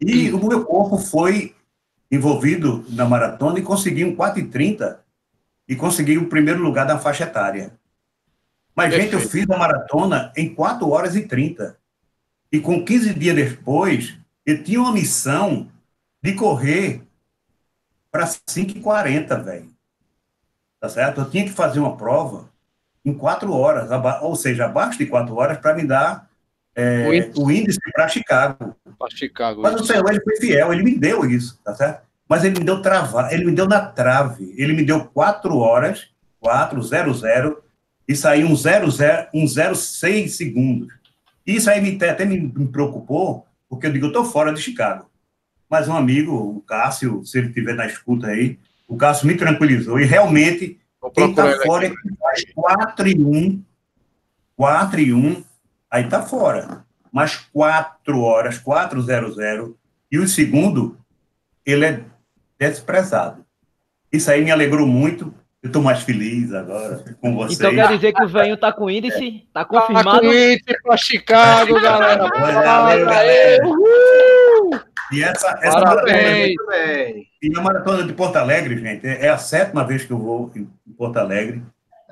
[0.00, 1.54] E o meu corpo foi
[2.10, 4.98] envolvido na maratona e consegui um 4,30
[5.68, 7.72] e consegui o primeiro lugar da faixa etária.
[8.74, 9.18] Mas, Perfeito.
[9.18, 11.76] gente, eu fiz a maratona em 4 horas e 30.
[12.50, 15.68] E com 15 dias depois, eu tinha uma missão
[16.22, 17.02] de correr
[18.10, 19.68] para 5,40, velho.
[20.80, 21.20] Tá certo?
[21.20, 22.48] Eu tinha que fazer uma prova
[23.04, 23.88] em 4 horas,
[24.22, 26.28] ou seja, abaixo de 4 horas, para me dar
[26.74, 28.76] é, o índice, para Chicago.
[28.98, 29.62] Para Chicago.
[29.62, 32.06] Mas o Senhor, ele foi fiel, ele me deu isso, tá certo?
[32.28, 34.54] Mas ele me deu travar, ele me deu na trave.
[34.56, 36.08] Ele me deu 4 horas,
[36.40, 37.62] 4, 0, 0,
[38.06, 40.92] e saiu um 0, 0, um 0, 6 segundos.
[41.46, 45.10] Isso aí me, até me, me preocupou, porque eu digo, eu estou fora de Chicago.
[45.68, 48.58] Mas um amigo, o Cássio, se ele estiver na escuta aí,
[48.88, 50.80] o Cássio me tranquilizou, e realmente
[51.14, 53.62] Quem tá fora é que faz 4 e 1,
[54.56, 55.44] 4 e 1,
[55.90, 56.84] aí tá fora.
[57.12, 59.78] Mas 4 horas, 4 0 0,
[60.10, 60.98] e o segundo,
[61.64, 62.00] ele é
[62.58, 63.44] desprezado.
[64.10, 67.60] Isso aí me alegrou muito, eu tô mais feliz agora com vocês.
[67.60, 69.46] Então quer dizer que o velho tá com índice?
[69.52, 70.10] Tá confirmado?
[70.10, 72.26] Tá com índice pra Chicago, galera.
[72.26, 74.47] Valeu, Aê, uhul!
[75.12, 76.54] E essa, essa Parabéns.
[76.56, 80.50] maratona, e a maratona de Porto Alegre, gente, é a sétima vez que eu vou
[80.54, 81.62] em Porto Alegre.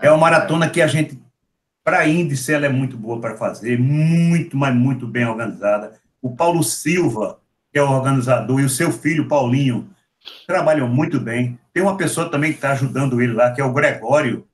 [0.01, 1.21] É uma maratona que a gente,
[1.85, 5.93] para índice, ela é muito boa para fazer, muito, mas muito bem organizada.
[6.23, 7.39] O Paulo Silva,
[7.73, 9.89] que é o organizador, e o seu filho, Paulinho,
[10.47, 11.59] trabalham muito bem.
[11.73, 14.47] Tem uma pessoa também que está ajudando ele lá, que é o Gregório.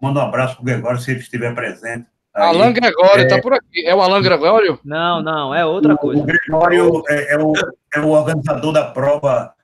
[0.00, 2.06] Manda um abraço para o Gregório, se ele estiver presente.
[2.34, 3.28] Aí, Alan Gregório, é...
[3.28, 3.86] tá por aqui.
[3.86, 4.78] É o Alan Gregório?
[4.84, 6.20] Não, não, é outra coisa.
[6.20, 7.52] O Gregório é, é, o,
[7.94, 9.54] é o organizador da prova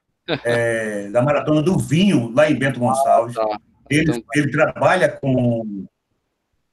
[0.45, 3.37] é, da Maratona do Vinho, lá em Bento Gonçalves.
[3.37, 3.59] Ah, tá.
[3.89, 5.87] Ele, Então- ele trabalha com,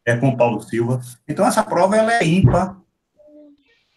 [0.06, 1.02] é, com o Paulo Silva.
[1.28, 2.78] Então, essa prova ela é ímpar.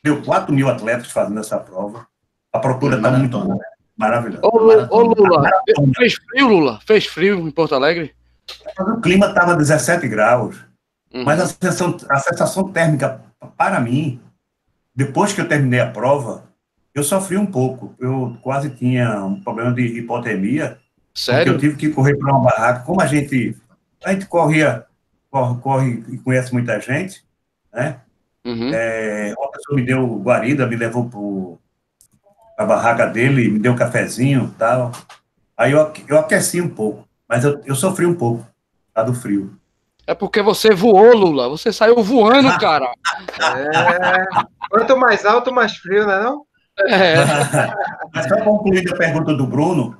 [0.02, 2.06] Deu 4 mil atletas fazendo essa prova.
[2.52, 3.58] A procura está muito boa.
[3.96, 4.40] Maravilhosa.
[4.46, 5.92] Ô, ô, Lula, Maratona.
[5.94, 6.80] fez frio, Lula?
[6.86, 8.14] Fez frio em Porto Alegre?
[8.78, 10.56] O clima estava 17 graus.
[11.12, 11.24] Uhum.
[11.24, 13.20] Mas a sensação, a sensação térmica,
[13.58, 14.18] para mim,
[14.94, 16.44] depois que eu terminei a prova,
[16.94, 17.94] eu sofri um pouco.
[17.98, 21.58] Eu quase tinha um problema de hipotermia, porque eu Sério?
[21.58, 22.84] tive que correr para uma barraca.
[22.84, 23.56] Como a gente,
[24.04, 24.84] a gente corria,
[25.30, 27.24] corre, corre e conhece muita gente,
[27.72, 28.00] né?
[28.44, 28.70] Uhum.
[28.72, 31.58] É, uma pessoa me deu guarida, me levou
[32.56, 34.92] para a barraca dele, me deu um cafezinho e tal.
[35.56, 38.46] Aí eu, eu aqueci um pouco, mas eu, eu sofri um pouco,
[38.94, 39.60] tá, do frio.
[40.06, 41.48] É porque você voou, Lula.
[41.50, 42.90] Você saiu voando, cara.
[43.40, 46.18] É, quanto mais alto, mais frio, né?
[46.18, 46.44] Não?
[46.88, 47.16] É.
[48.14, 49.96] Mas só concluindo a pergunta do Bruno,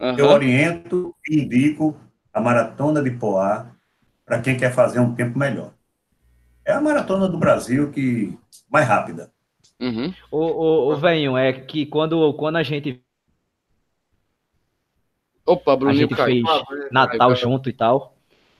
[0.00, 0.34] eu Aham.
[0.34, 1.96] oriento e indico
[2.32, 3.66] a maratona de Poá
[4.24, 5.72] para quem quer fazer um tempo melhor.
[6.64, 8.38] É a maratona do Brasil que
[8.70, 9.30] mais rápida.
[9.80, 10.12] Uhum.
[10.30, 13.02] O, o, o velho, é que quando, quando a gente,
[15.46, 16.44] Opa, a Bruninho gente caiu.
[16.46, 18.14] fez Natal junto e tal,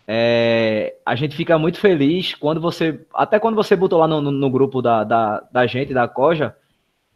[0.07, 4.31] é, a gente fica muito feliz quando você, até quando você botou lá no, no,
[4.31, 6.57] no grupo da, da, da gente, da Coja,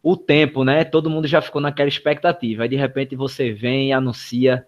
[0.02, 0.84] o tempo, né?
[0.84, 2.64] Todo mundo já ficou naquela expectativa.
[2.64, 4.66] Aí de repente você vem e anuncia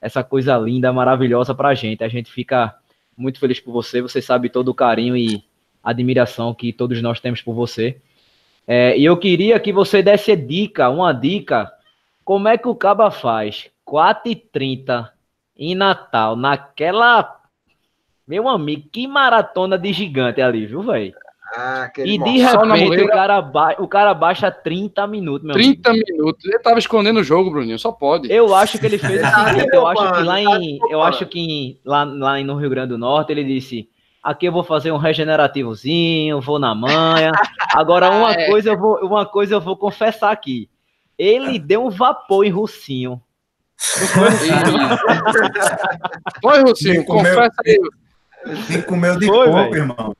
[0.00, 2.04] essa coisa linda, maravilhosa pra gente.
[2.04, 2.76] A gente fica
[3.16, 4.00] muito feliz por você.
[4.00, 5.42] Você sabe todo o carinho e
[5.82, 8.00] admiração que todos nós temos por você.
[8.66, 11.72] É, e eu queria que você desse dica, uma dica,
[12.24, 15.08] como é que o Caba faz 4h30
[15.56, 17.40] em Natal, naquela.
[18.26, 21.14] Meu amigo, que maratona de gigante ali, viu, velho?
[21.54, 23.74] Ah, E de repente o cara, ba...
[23.78, 25.82] o cara baixa 30 minutos, meu amigo.
[25.82, 26.44] 30 minutos.
[26.44, 27.78] Ele tava escondendo o jogo, Bruninho.
[27.78, 28.30] Só pode.
[28.30, 31.02] Eu acho que ele fez o Tá seguinte, eu acho que lá tá em, eu
[31.02, 33.88] acho que lá, lá no Rio Grande do Norte ele disse,
[34.22, 37.32] aqui eu vou fazer um regenerativozinho, vou na manha.
[37.74, 38.46] Agora uma É.
[38.50, 40.68] coisa eu vou, uma coisa eu vou confessar aqui.
[41.18, 43.20] Ele deu um vapor em Russinho.
[46.42, 47.04] Foi, comeu.
[47.04, 47.80] confessa aí.
[48.68, 49.74] Nem comeu de velho.
[49.74, 50.14] irmão.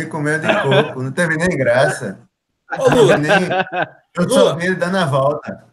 [0.00, 1.02] Nem comeu de coco.
[1.02, 2.20] Não teve nem graça.
[2.78, 3.30] Ô, Lula, Nem...
[4.16, 4.40] Eu Lula.
[4.40, 5.64] só vi ele dando a volta.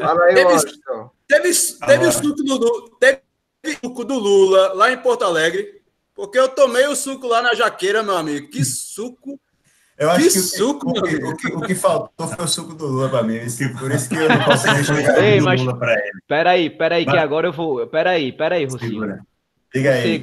[0.00, 1.10] Fala aí, Teve- Washington.
[1.28, 1.50] teve,
[1.86, 3.20] teve o suco do, teve
[3.66, 5.82] o suco do Lula lá em Porto Alegre,
[6.14, 8.48] porque eu tomei o suco lá na jaqueira, meu amigo.
[8.48, 9.38] Que suco!
[9.98, 12.48] Eu acho Que que, o- suco, o, que, o, que, o que faltou foi o
[12.48, 13.36] suco do Lula pra mim.
[13.36, 15.22] Esse- Por isso que eu não posso enxergar.
[15.22, 16.10] Ei, Do mas- Lula pra ele.
[16.28, 17.20] Peraí, peraí, que Vai.
[17.20, 17.86] agora eu vou.
[17.86, 18.66] Peraí, peraí.
[19.74, 20.18] Diga O aí.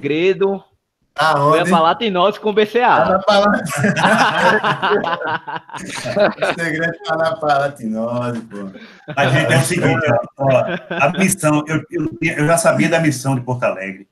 [1.14, 1.70] Segredo foi a Aonde?
[1.70, 3.06] Palatinose com Tá BCA.
[3.06, 3.64] na palavra.
[5.74, 8.70] O segredo tá na palatinose, pô.
[9.16, 10.50] A gente é o seguinte, ó,
[10.90, 14.08] a missão, eu, eu, eu já sabia da missão de Porto Alegre,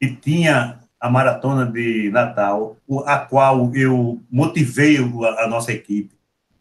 [0.00, 6.14] e tinha a maratona de Natal, a qual eu motivei a, a nossa equipe.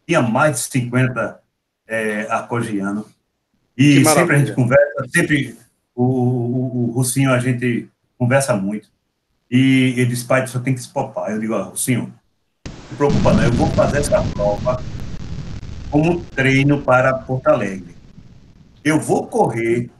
[0.05, 1.39] Tinha mais de 50
[1.87, 3.05] é, arcogianos.
[3.77, 5.57] E sempre a gente conversa, sempre
[5.95, 8.89] o, o, o a gente conversa muito.
[9.55, 11.29] E ele disse, pai, só tem que se poupar.
[11.31, 12.11] Eu digo, ó, Russinho,
[12.65, 14.81] não se preocupa não, eu vou fazer essa prova
[15.91, 17.95] como treino para Porto Alegre.
[18.83, 19.91] Eu vou correr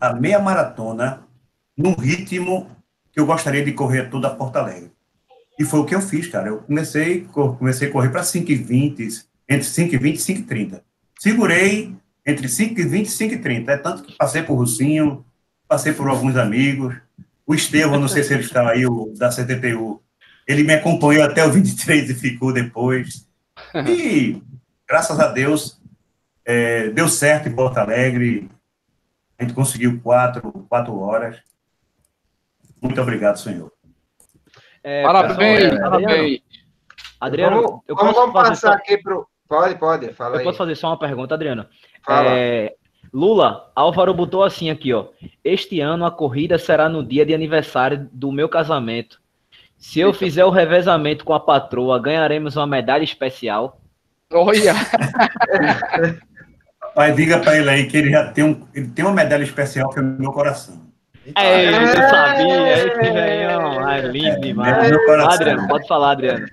[0.00, 1.22] a meia maratona
[1.76, 2.68] num ritmo
[3.12, 4.90] que eu gostaria de correr toda Porto Alegre.
[5.56, 6.48] E foi o que eu fiz, cara.
[6.48, 10.80] Eu comecei, co- comecei a correr para 5h20, entre 5h20 e 5h30.
[11.16, 11.94] Segurei
[12.26, 13.68] entre 5h20 e 5h30.
[13.68, 15.24] É tanto que passei por Russinho,
[15.68, 16.96] passei por alguns amigos.
[17.48, 20.02] O Estevão, não sei se ele está aí, o da CTTU,
[20.46, 23.26] ele me acompanhou até o 23 e ficou depois.
[23.88, 24.42] E,
[24.86, 25.80] graças a Deus,
[26.44, 28.50] é, deu certo em Porto Alegre.
[29.38, 31.38] A gente conseguiu quatro, quatro horas.
[32.82, 33.72] Muito obrigado, senhor.
[34.84, 36.40] É, parabéns, pessoal, é, parabéns.
[37.18, 38.72] Adriano, vamos, eu posso vamos passar só...
[38.72, 39.16] aqui para
[39.48, 40.44] Pode, pode, fala eu aí.
[40.44, 41.66] posso fazer só uma pergunta, Adriano?
[42.06, 42.76] É,
[43.12, 45.06] Lula, Álvaro botou assim aqui, ó.
[45.42, 49.20] Este ano a corrida será no dia de aniversário do meu casamento.
[49.76, 53.80] Se eu fizer o revezamento com a patroa, ganharemos uma medalha especial.
[54.32, 54.74] Olha!
[56.94, 59.88] Pai, diga para ele aí que ele já tem, um, ele tem uma medalha especial
[59.90, 60.88] que é no meu coração.
[61.36, 63.88] É, eu sabia, esse velhão.
[63.88, 64.90] É lindo demais.
[65.28, 66.46] Adriano, pode falar, Adriano.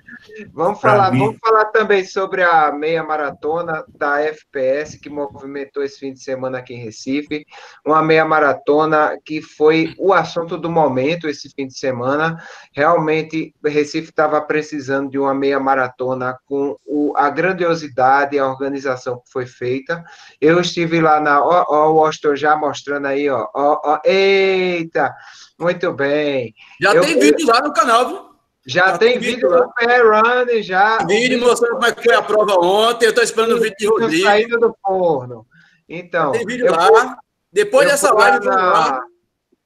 [0.52, 6.12] Vamos falar, vamos falar também sobre a meia maratona da FPS que movimentou esse fim
[6.12, 7.46] de semana aqui em Recife.
[7.84, 12.42] Uma meia maratona que foi o assunto do momento esse fim de semana.
[12.72, 19.20] Realmente, Recife estava precisando de uma meia maratona com o, a grandiosidade e a organização
[19.20, 20.04] que foi feita.
[20.40, 21.42] Eu estive lá na.
[21.42, 23.48] Ó, ó o Austin já mostrando aí, ó.
[23.54, 25.14] ó, ó eita!
[25.58, 26.54] Muito bem.
[26.80, 28.25] Já Eu, tem vídeo lá no canal, viu?
[28.66, 30.98] Já, já tem, vídeo do Run, já.
[31.06, 33.06] Vídeo mostrando como é que foi a prova ontem.
[33.06, 34.24] Eu estou esperando o vídeo de Rodrigo.
[34.24, 35.46] Saindo do forno.
[35.88, 36.32] Então.
[36.32, 36.88] tem vídeo lá.
[36.88, 37.14] Vou,
[37.52, 38.54] Depois dessa live, na...
[38.56, 39.00] lá,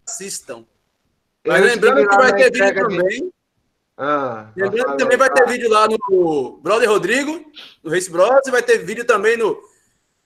[0.06, 0.66] assistam.
[1.46, 2.74] Mas lembrando que vai ter vídeo de...
[2.74, 3.32] também.
[3.96, 7.42] Ah, lembrando que também vai ter vídeo lá no Brother Rodrigo,
[7.82, 9.58] no Race Bros, e vai ter vídeo também no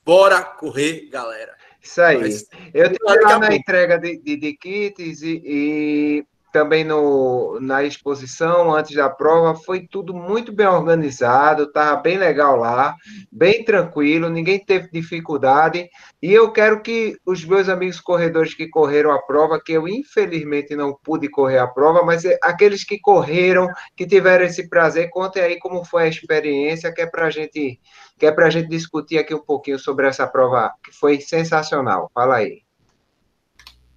[0.05, 1.55] Bora Correr, galera.
[1.81, 2.19] Isso aí.
[2.19, 7.83] Mas, eu tive lá na entrega de, de, de kits e, e também no, na
[7.83, 12.95] exposição, antes da prova, foi tudo muito bem organizado, estava bem legal lá,
[13.33, 15.91] bem tranquilo, ninguém teve dificuldade.
[16.23, 20.77] E eu quero que os meus amigos corredores que correram a prova, que eu infelizmente
[20.77, 25.43] não pude correr a prova, mas é aqueles que correram, que tiveram esse prazer, contem
[25.43, 27.81] aí como foi a experiência, que é para gente,
[28.17, 32.09] que é a gente discutir aqui um pouquinho sobre essa prova, que foi sensacional.
[32.15, 32.63] Fala aí.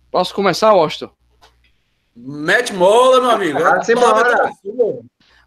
[0.09, 1.11] Posso começar, Austin?
[2.19, 3.59] Mete mola, meu amigo.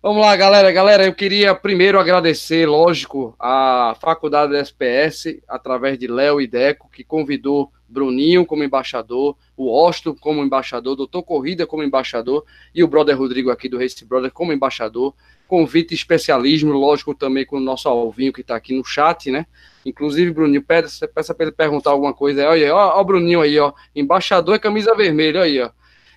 [0.01, 0.71] Vamos lá, galera.
[0.71, 6.89] Galera, eu queria primeiro agradecer, lógico, a Faculdade da SPS, através de Léo e Deco,
[6.89, 12.89] que convidou Bruninho como embaixador, o Osto como embaixador, Doutor Corrida como embaixador e o
[12.89, 15.13] Brother Rodrigo aqui do Race Brother como embaixador.
[15.49, 19.45] Convite especialismo, lógico, também com o nosso Alvinho que está aqui no chat, né?
[19.85, 22.49] Inclusive, Bruninho, peça, peça para ele perguntar alguma coisa.
[22.49, 23.73] Olha, ó, ó, o Bruninho aí, ó.
[23.93, 25.71] Embaixador é camisa vermelha, aí, ó.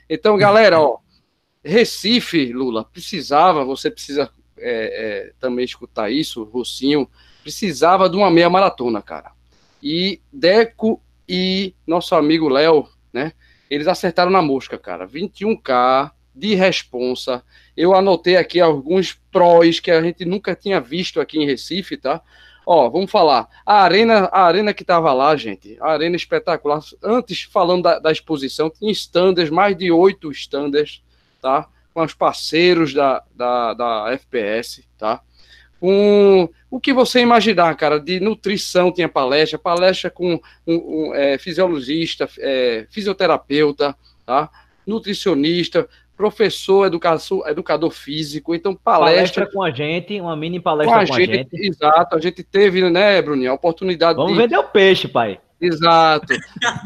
[0.10, 0.98] Então, galera, ó,
[1.64, 7.10] Recife, Lula, precisava, você precisa é, é, também escutar isso, Rocinho,
[7.42, 9.32] precisava de uma meia maratona, cara.
[9.82, 13.34] E Deco e nosso amigo Léo, né?
[13.70, 15.08] Eles acertaram na mosca, cara.
[15.08, 17.44] 21K de responsa.
[17.76, 22.22] Eu anotei aqui alguns prós que a gente nunca tinha visto aqui em Recife, tá?
[22.66, 23.48] Ó, vamos falar.
[23.66, 26.80] A arena, a arena que estava lá, gente, a arena espetacular.
[27.04, 31.04] Antes, falando da, da exposição, tinha standards, mais de oito standards,
[31.42, 31.68] tá?
[31.94, 35.22] Com os parceiros da, da, da FPS, tá?
[35.80, 41.38] Com o que você imaginar, cara, de nutrição tinha palestra, palestra com um, um é,
[41.38, 43.96] fisiologista, é, fisioterapeuta,
[44.26, 44.50] tá?
[44.88, 45.88] Nutricionista,
[46.24, 51.06] professor, educador, educador físico, então palestra, palestra com a gente, uma mini palestra com a,
[51.06, 54.38] com gente, a gente, Exato, a gente teve, né, Bruninho, a oportunidade Vamos de...
[54.38, 55.38] vender o peixe, pai.
[55.60, 56.34] Exato.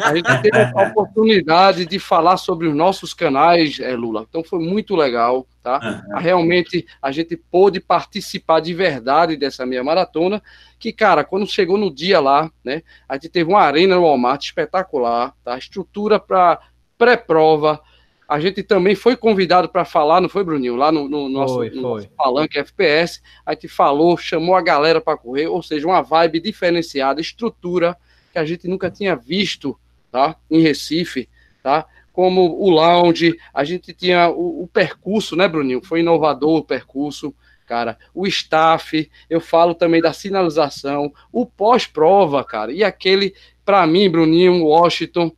[0.04, 4.26] A gente teve a oportunidade de falar sobre os nossos canais, é, Lula.
[4.28, 5.80] Então foi muito legal, tá?
[5.84, 6.20] Uhum.
[6.20, 10.42] Realmente a gente pôde participar de verdade dessa minha maratona,
[10.80, 14.44] que, cara, quando chegou no dia lá, né, a gente teve uma arena no Walmart
[14.44, 15.56] espetacular, tá?
[15.58, 16.60] Estrutura para
[16.98, 17.80] pré-prova,
[18.28, 20.76] a gente também foi convidado para falar, não foi, Bruninho?
[20.76, 23.22] Lá no, no nosso, foi, no nosso palanque FPS.
[23.46, 27.96] A gente falou, chamou a galera para correr, ou seja, uma vibe diferenciada, estrutura
[28.34, 29.80] que a gente nunca tinha visto
[30.12, 30.36] tá?
[30.52, 31.30] em Recife,
[31.64, 31.86] tá?
[32.12, 35.82] Como o lounge, a gente tinha o, o percurso, né, Bruninho?
[35.82, 37.34] Foi inovador o percurso,
[37.66, 37.98] cara.
[38.14, 42.74] O staff, eu falo também da sinalização, o pós-prova, cara.
[42.74, 45.32] E aquele, para mim, Bruninho, Washington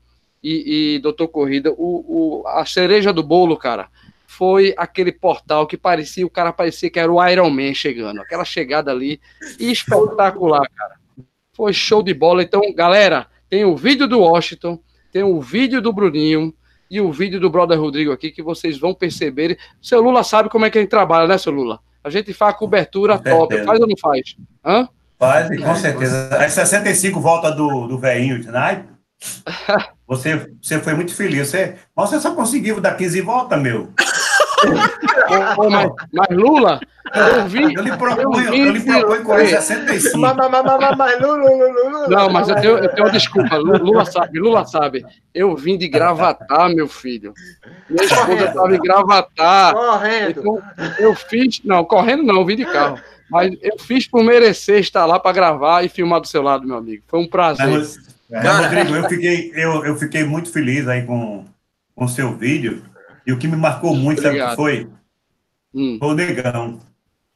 [0.43, 3.89] e, e Doutor Corrida, o, o, a cereja do bolo, cara,
[4.25, 8.46] foi aquele portal que parecia, o cara parecia que era o Iron Man chegando, aquela
[8.46, 9.19] chegada ali,
[9.60, 10.96] espetacular, cara.
[11.54, 12.42] Foi show de bola.
[12.42, 14.79] Então, galera, tem o vídeo do Washington,
[15.12, 16.54] tem o vídeo do Bruninho
[16.90, 19.58] e o vídeo do Brother Rodrigo aqui que vocês vão perceber.
[19.81, 21.79] Seu Lula sabe como é que a gente trabalha, né, seu Lula?
[22.04, 23.63] A gente faz a cobertura top.
[23.65, 24.37] Faz ou não faz?
[24.63, 24.87] Hã?
[25.17, 26.29] Faz, com certeza.
[26.37, 28.87] As 65 volta do, do veinho de naipe.
[30.10, 31.50] Você, você foi muito feliz.
[31.50, 33.90] Você, mas você só conseguiu dar 15 voltas, meu.
[35.70, 36.82] Mas, mas Lula,
[37.16, 37.74] eu vi.
[37.74, 39.62] Eu lhe proponho, eu vi eu lhe proponho correr é.
[39.62, 40.18] 65.
[40.18, 42.08] Mas, mas, mas, mas, mas, Lula, Lula, Lula.
[42.10, 43.56] Não, mas eu tenho, eu tenho uma desculpa.
[43.56, 45.06] Lu- Lula sabe, Lula sabe.
[45.34, 47.34] Eu vim de gravatar, meu filho.
[47.90, 49.74] Minha esposa estava em gravatar.
[49.74, 50.30] Correndo.
[50.32, 50.62] Então,
[51.00, 51.62] eu fiz.
[51.64, 53.00] Não, correndo não, eu vim de carro.
[53.30, 56.76] Mas eu fiz por merecer estar lá para gravar e filmar do seu lado, meu
[56.76, 57.04] amigo.
[57.08, 57.68] Foi um prazer.
[57.68, 61.46] Mas, mas, Rodrigo, eu fiquei, eu, eu fiquei muito feliz aí com
[61.96, 62.82] com o seu vídeo.
[63.27, 64.50] E o que me marcou muito, sabe o Obrigado.
[64.52, 64.90] que foi?
[65.75, 65.98] Hum.
[66.00, 66.80] Foi o negão.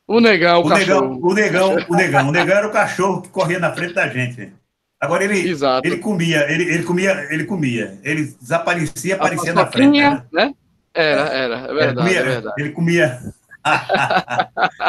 [0.08, 1.02] O negão, o, O cachorro.
[1.10, 2.30] negão, o negão, o negão.
[2.30, 4.54] O negão era o cachorro que corria na frente da gente.
[5.02, 5.86] Agora ele, Exato.
[5.86, 8.00] ele comia, ele, ele comia, ele comia.
[8.04, 10.00] Ele desaparecia, A aparecia na frente.
[10.00, 10.24] né?
[10.32, 10.54] né?
[10.94, 12.56] Era, era, é Ele verdade, comia, é verdade.
[12.62, 13.20] ele comia.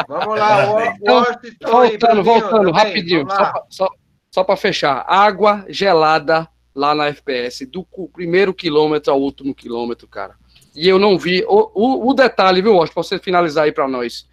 [0.07, 3.89] Vamos lá, o Então, Washington e Voltando, voltando, rapidinho, só só,
[4.35, 5.05] só para fechar.
[5.07, 10.35] Água gelada lá na FPS, do primeiro quilômetro ao último quilômetro, cara.
[10.75, 11.45] E eu não vi.
[11.47, 14.27] O, o, o detalhe, viu, Washington, pra você finalizar aí para nós.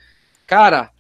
[0.45, 0.91] Cara,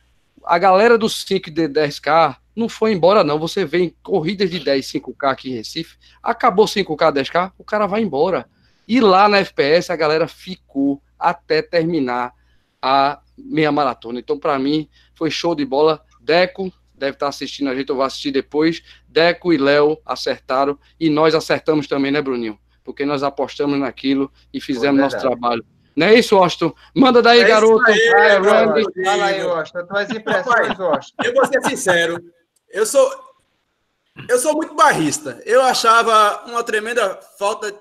[0.44, 3.40] a galera do 5 de 10K não foi embora, não.
[3.40, 7.88] Você vê em corridas de 10, 5K aqui em Recife, acabou 5K, 10K, o cara
[7.88, 8.48] vai embora.
[8.86, 12.32] E lá na FPS a galera ficou até terminar
[12.80, 14.20] a meia maratona.
[14.20, 16.00] Então, para mim, foi show de bola.
[16.20, 16.72] Deco
[17.02, 18.80] deve estar assistindo a gente, eu vou assistir depois.
[19.08, 22.56] Deco e Léo acertaram e nós acertamos também, né, Bruninho?
[22.84, 25.40] Porque nós apostamos naquilo e fizemos Foi nosso verdade.
[25.40, 25.66] trabalho.
[25.96, 26.72] Não é isso, Austin?
[26.94, 27.84] Manda daí, É garoto.
[27.84, 28.78] aí, Vai, garoto.
[28.78, 29.04] Randy.
[29.04, 31.22] Fala aí, Washington, tuas impressões, Washington.
[31.24, 32.24] Eu vou ser sincero.
[32.70, 33.12] Eu sou,
[34.28, 35.42] eu sou muito barrista.
[35.44, 37.74] Eu achava uma tremenda falta.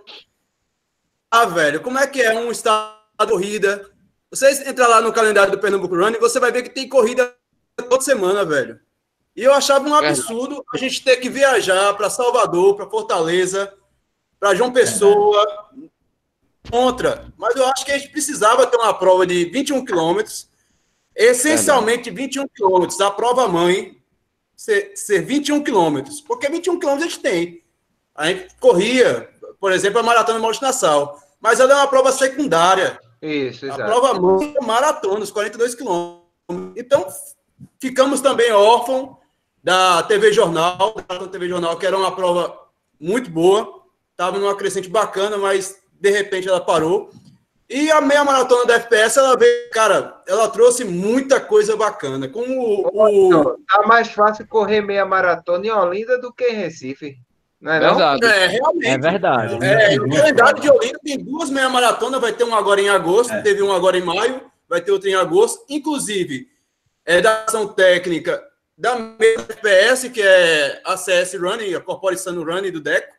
[1.29, 3.87] Ah, velho, como é que é um estado de corrida?
[4.31, 7.33] Vocês entram lá no calendário do Pernambuco Run e você vai ver que tem corrida
[7.89, 8.79] toda semana, velho.
[9.35, 10.19] E eu achava um Verdade.
[10.19, 13.73] absurdo a gente ter que viajar para Salvador, para Fortaleza,
[14.39, 15.45] para João Pessoa,
[16.69, 17.31] contra.
[17.37, 20.49] Mas eu acho que a gente precisava ter uma prova de 21 quilômetros,
[21.15, 22.99] essencialmente 21 quilômetros.
[22.99, 24.01] A prova mãe
[24.55, 27.63] ser, ser 21 quilômetros, porque 21 quilômetros a gente tem.
[28.13, 29.29] A gente corria,
[29.59, 32.99] por exemplo, a maratona de Monte Nassau, mas ela é uma prova secundária.
[33.21, 33.83] Isso, A exato.
[33.85, 36.21] prova mãe é maratona, os 42 quilômetros.
[36.75, 37.07] Então,
[37.79, 39.20] ficamos também órfãos
[39.63, 42.57] da TV Jornal, da TV Jornal, que era uma prova
[42.99, 43.81] muito boa,
[44.11, 47.09] estava numa crescente bacana, mas de repente ela parou.
[47.69, 52.27] E a meia maratona da FPS, ela veio, cara, ela trouxe muita coisa bacana.
[52.27, 57.17] Como o, o- Tá mais fácil correr meia maratona em Olinda do que em Recife.
[57.61, 57.89] Não é não?
[57.95, 58.25] Verdade.
[58.25, 58.87] é, realmente.
[58.87, 59.53] É verdade.
[59.65, 63.31] É, o calendário de Olinda tem duas meia maratona, vai ter um agora em agosto,
[63.31, 63.41] É.
[63.41, 65.63] teve um agora em maio, vai ter outro em agosto.
[65.69, 66.47] Inclusive,
[67.05, 68.43] é da ação técnica
[68.81, 73.13] da mesma FPS, que é a CS Running, a Corporação Running do DECO,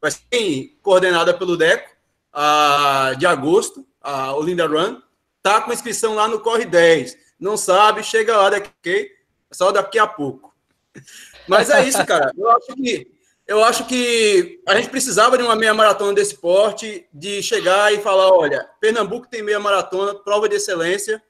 [0.00, 1.90] vai ser coordenada pelo DECO,
[2.32, 5.02] a, de agosto, a Olinda Run,
[5.42, 7.18] tá com inscrição lá no Corre 10.
[7.40, 9.10] Não sabe, chega lá daqui,
[9.50, 10.54] só daqui a pouco.
[11.48, 12.30] Mas é isso, cara.
[12.38, 13.10] Eu acho que
[13.44, 17.98] eu acho que a gente precisava de uma meia maratona desse porte, de chegar e
[17.98, 21.20] falar, olha, Pernambuco tem meia maratona, prova de excelência,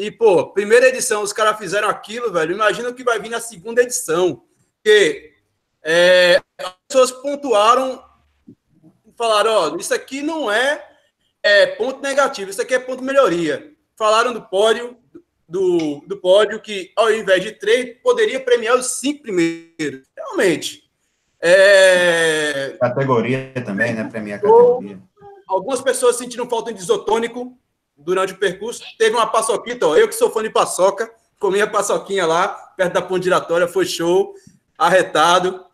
[0.00, 3.38] e, pô, primeira edição, os caras fizeram aquilo, velho, imagina o que vai vir na
[3.38, 4.42] segunda edição,
[4.76, 5.34] porque
[5.84, 8.02] é, as pessoas pontuaram,
[9.14, 10.82] falaram, ó, isso aqui não é,
[11.42, 13.74] é ponto negativo, isso aqui é ponto melhoria.
[13.94, 14.96] Falaram do pódio,
[15.46, 20.08] do, do pódio, que ao invés de três, poderia premiar os cinco primeiros.
[20.16, 20.90] Realmente,
[21.42, 24.08] é, Categoria também, né?
[24.10, 24.98] Premiar a categoria.
[25.46, 27.59] algumas pessoas sentiram falta de isotônico
[28.00, 28.82] durante o percurso.
[28.98, 32.94] Teve uma paçoquita, ó, eu que sou fã de paçoca, comi a paçoquinha lá, perto
[32.94, 34.34] da ponte giratória, foi show,
[34.76, 35.64] arretado.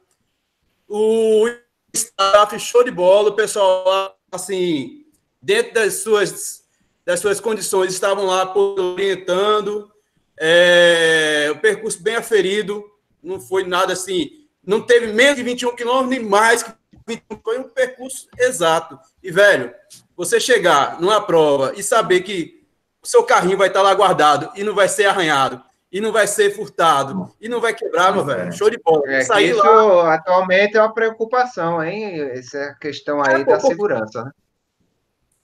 [0.89, 1.49] O
[1.93, 5.05] staff, show de bola, o pessoal lá, assim,
[5.41, 6.63] dentro das suas,
[7.05, 9.91] das suas condições, estavam lá orientando,
[10.39, 12.85] é, o percurso bem aferido,
[13.23, 16.73] não foi nada assim, não teve menos de 21 quilômetros, nem mais que
[17.07, 18.99] 21, foi um percurso exato.
[19.23, 19.73] E, velho,
[20.17, 22.65] você chegar numa prova e saber que
[23.03, 25.63] o seu carrinho vai estar lá guardado e não vai ser arranhado,
[25.93, 28.53] e não vai ser furtado, e não vai quebrar, meu velho.
[28.53, 29.03] Show de bola.
[29.07, 30.15] É Sair isso lá.
[30.15, 32.21] atualmente é uma preocupação, hein?
[32.33, 34.25] Essa questão aí É, da segurança.
[34.25, 34.31] né?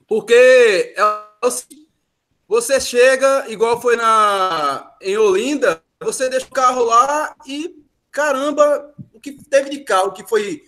[0.07, 1.23] Porque é
[2.47, 7.73] você chega, igual foi na, em Olinda, você deixa o carro lá e,
[8.11, 10.61] caramba, o que teve de carro que foi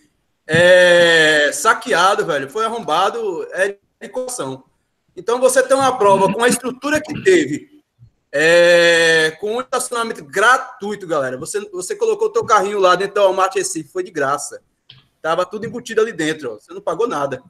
[0.47, 4.63] é, saqueado, velho, foi arrombado, é equação.
[5.15, 7.81] Então você tem uma prova com a estrutura que teve,
[8.31, 11.37] é, com um estacionamento gratuito, galera.
[11.37, 14.61] Você, você colocou o teu carrinho lá dentro do Walmart Recife, foi de graça.
[15.21, 16.55] Tava tudo embutido ali dentro, ó.
[16.55, 17.41] você não pagou nada.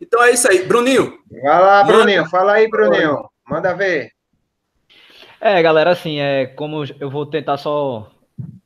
[0.00, 0.66] Então é isso aí.
[0.66, 1.96] Bruninho, Vai lá, Manda.
[1.96, 2.28] Bruninho.
[2.28, 3.28] Fala aí, Bruninho.
[3.48, 4.12] Manda ver.
[5.40, 8.10] É, galera, assim, é como eu vou tentar só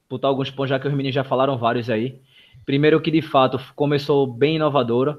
[0.09, 2.21] botar alguns pontos, já que os meninos já falaram vários aí.
[2.65, 5.19] Primeiro que, de fato, começou bem inovadora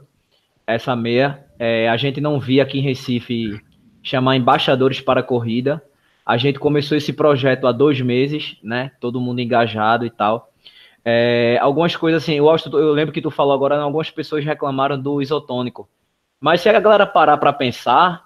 [0.67, 1.45] essa meia.
[1.57, 3.59] É, a gente não via aqui em Recife
[4.03, 5.81] chamar embaixadores para a corrida.
[6.25, 8.91] A gente começou esse projeto há dois meses, né?
[8.99, 10.51] Todo mundo engajado e tal.
[11.03, 14.99] É, algumas coisas assim, eu, acho, eu lembro que tu falou agora, algumas pessoas reclamaram
[14.99, 15.87] do isotônico.
[16.41, 18.25] Mas se a galera parar para pensar,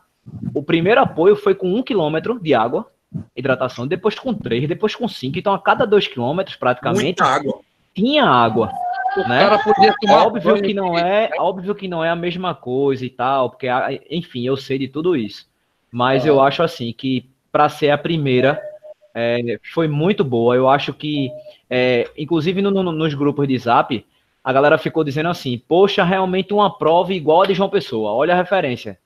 [0.54, 2.90] o primeiro apoio foi com um quilômetro de água,
[3.36, 5.38] hidratação, depois com três, depois com cinco.
[5.38, 7.60] Então, a cada dois quilômetros, praticamente, água.
[7.94, 8.72] tinha água.
[9.18, 9.39] O né?
[9.39, 13.10] cara podia tomar Óbvio que não é, óbvio que não é a mesma coisa e
[13.10, 13.68] tal, porque
[14.10, 15.47] enfim, eu sei de tudo isso.
[15.91, 18.62] Mas eu acho assim que para ser a primeira
[19.14, 20.55] é, foi muito boa.
[20.55, 21.32] Eu acho que,
[21.70, 24.05] é, inclusive no, no, nos grupos de Zap,
[24.43, 28.12] a galera ficou dizendo assim: Poxa, realmente uma prova igual a de João Pessoa.
[28.12, 28.99] Olha a referência.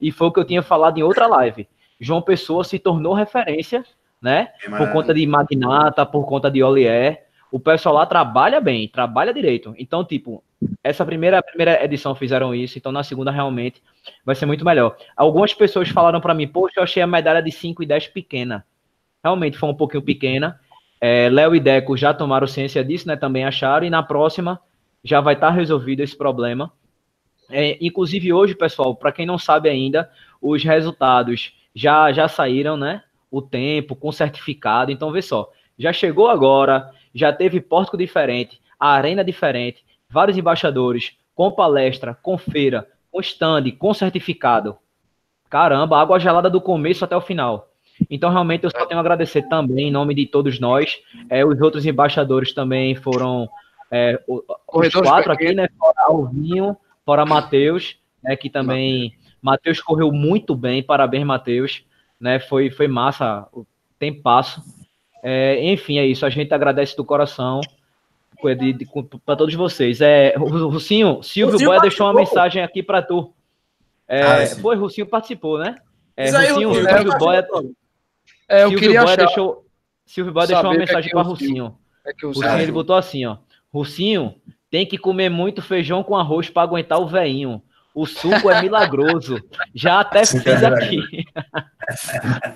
[0.00, 1.66] E foi o que eu tinha falado em outra live.
[1.98, 3.82] João Pessoa se tornou referência,
[4.20, 4.48] né?
[4.76, 9.74] Por conta de Magnata, por conta de Olier o pessoal lá trabalha bem, trabalha direito.
[9.78, 10.42] Então, tipo,
[10.82, 13.82] essa primeira, primeira edição fizeram isso, então na segunda realmente
[14.24, 14.96] vai ser muito melhor.
[15.16, 18.64] Algumas pessoas falaram para mim, poxa, eu achei a medalha de 5 e 10 pequena.
[19.22, 20.60] Realmente foi um pouquinho pequena.
[21.00, 23.16] É, Léo e Deco já tomaram ciência disso, né?
[23.16, 24.60] Também acharam, e na próxima
[25.04, 26.72] já vai estar tá resolvido esse problema.
[27.50, 33.02] É, inclusive hoje, pessoal, para quem não sabe ainda, os resultados já, já saíram, né?
[33.30, 34.90] O tempo, com certificado.
[34.90, 41.50] Então, vê só, já chegou agora, já teve pórtico diferente, arena diferente, vários embaixadores, com
[41.50, 44.76] palestra, com feira, com stand, com certificado.
[45.48, 47.70] Caramba, água gelada do começo até o final.
[48.10, 50.98] Então, realmente, eu só tenho a agradecer também, em nome de todos nós.
[51.30, 53.48] É, os outros embaixadores também foram
[53.90, 55.68] é, os quatro aqui, né?
[55.78, 59.14] Fora Alvinho, fora Matheus, né, que também.
[59.40, 61.84] Matheus correu muito bem, parabéns, Matheus.
[62.20, 63.64] Né, foi, foi massa o
[63.98, 64.62] tempasso.
[65.28, 66.24] É, enfim, é isso.
[66.24, 67.60] A gente agradece do coração
[69.24, 70.00] para todos vocês.
[70.00, 73.34] É, Rucinho, Silvio Boia deixou uma mensagem aqui para tu.
[74.06, 75.74] É, ah, foi, Rucinho participou, né?
[76.16, 77.44] É, Rucinho, Silvio Boia.
[78.48, 79.26] É, eu Silvio queria Boia achar...
[79.26, 79.66] deixou,
[80.04, 81.76] Silvio Boia deixou uma mensagem para Rucinho.
[82.06, 83.38] É que o Rucinho ele botou assim, ó.
[83.74, 84.36] Rucinho,
[84.70, 87.60] tem que comer muito feijão com arroz para aguentar o veinho.
[87.92, 89.42] O suco é milagroso.
[89.74, 91.24] Já até fiz aqui.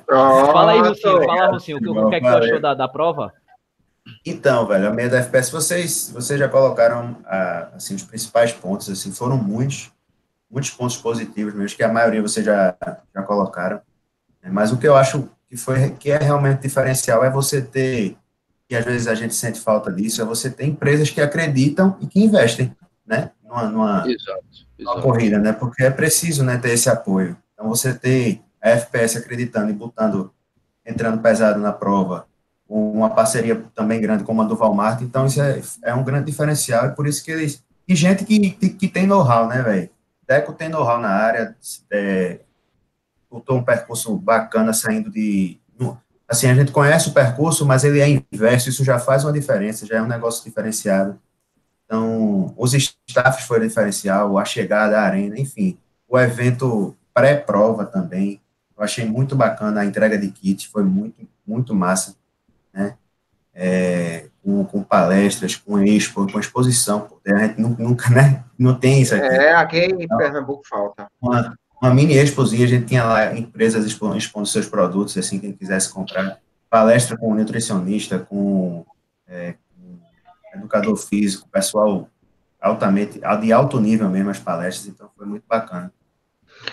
[0.07, 1.25] fala aí, Lucinho.
[1.25, 1.77] Fala, Lucinho.
[1.79, 3.33] O que, o que, é que tu achou da, da prova?
[4.25, 8.89] Então, velho, a meia da FPS, vocês, vocês já colocaram ah, assim, os principais pontos,
[8.89, 9.93] assim, foram muitos,
[10.51, 12.75] muitos pontos positivos mesmo, que a maioria vocês já,
[13.15, 13.81] já colocaram.
[14.51, 18.17] Mas o que eu acho que, foi, que é realmente diferencial é você ter,
[18.69, 22.07] e às vezes a gente sente falta disso, é você ter empresas que acreditam e
[22.07, 22.75] que investem,
[23.07, 23.31] né?
[23.45, 24.45] Numa, numa, exato
[24.83, 25.53] uma corrida, né?
[25.53, 27.37] Porque é preciso, né, ter esse apoio.
[27.55, 30.33] Então, você ter a FPS acreditando e botando,
[30.85, 32.27] entrando pesado na prova,
[32.69, 36.87] uma parceria também grande como a do Valmart, então isso é, é um grande diferencial
[36.87, 37.65] e por isso que eles...
[37.89, 39.91] E gente que, que, que tem know-how, né, velho?
[40.27, 41.57] Deco tem know-how na área,
[41.91, 42.41] é,
[43.29, 45.59] botou um percurso bacana saindo de...
[46.29, 49.85] Assim, a gente conhece o percurso, mas ele é inverso, isso já faz uma diferença,
[49.85, 51.19] já é um negócio diferenciado.
[51.85, 55.77] Então, os staffs foram diferencial, a chegada à arena, enfim,
[56.09, 58.41] o evento pré-prova também.
[58.81, 62.17] Eu achei muito bacana a entrega de kit, foi muito, muito massa,
[62.73, 62.97] né?
[63.53, 68.43] É, com, com, palestras, com expo, com exposição, porque a gente nunca, né?
[68.59, 69.27] Não tem isso aqui.
[69.27, 71.09] É, aqui em Pernambuco falta.
[71.21, 75.53] Uma, uma mini expozinha, a gente tinha lá empresas expondo, expondo seus produtos, assim, quem
[75.53, 76.39] quisesse comprar.
[76.71, 78.87] Palestra com nutricionista, com
[79.29, 79.57] é,
[80.55, 82.09] educador físico, pessoal
[82.59, 85.93] altamente, de alto nível mesmo as palestras, então foi muito bacana.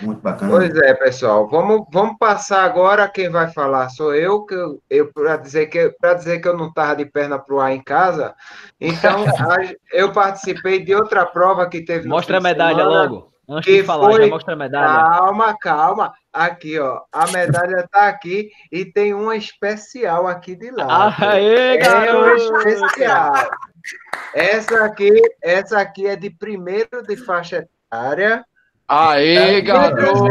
[0.00, 0.50] Muito bacana.
[0.50, 1.48] Pois é, pessoal.
[1.48, 3.08] Vamos, vamos passar agora.
[3.08, 6.56] Quem vai falar sou eu, que eu, eu para dizer que para dizer que eu
[6.56, 8.34] não estava de perna pro ar em casa.
[8.80, 9.56] Então, a,
[9.92, 12.08] eu participei de outra prova que teve.
[12.08, 13.32] Mostra a medalha semana, logo.
[13.48, 14.24] Antes de falar, foi...
[14.24, 15.08] já mostra a medalha.
[15.08, 16.12] Calma, calma.
[16.32, 17.00] Aqui, ó.
[17.10, 21.14] A medalha está aqui e tem uma especial aqui de lá.
[21.18, 22.08] Aê, garoto!
[22.08, 23.32] É uma especial.
[24.34, 25.10] Essa aqui,
[25.42, 28.44] essa aqui é de primeiro de faixa etária.
[28.88, 30.24] Aê, garoto!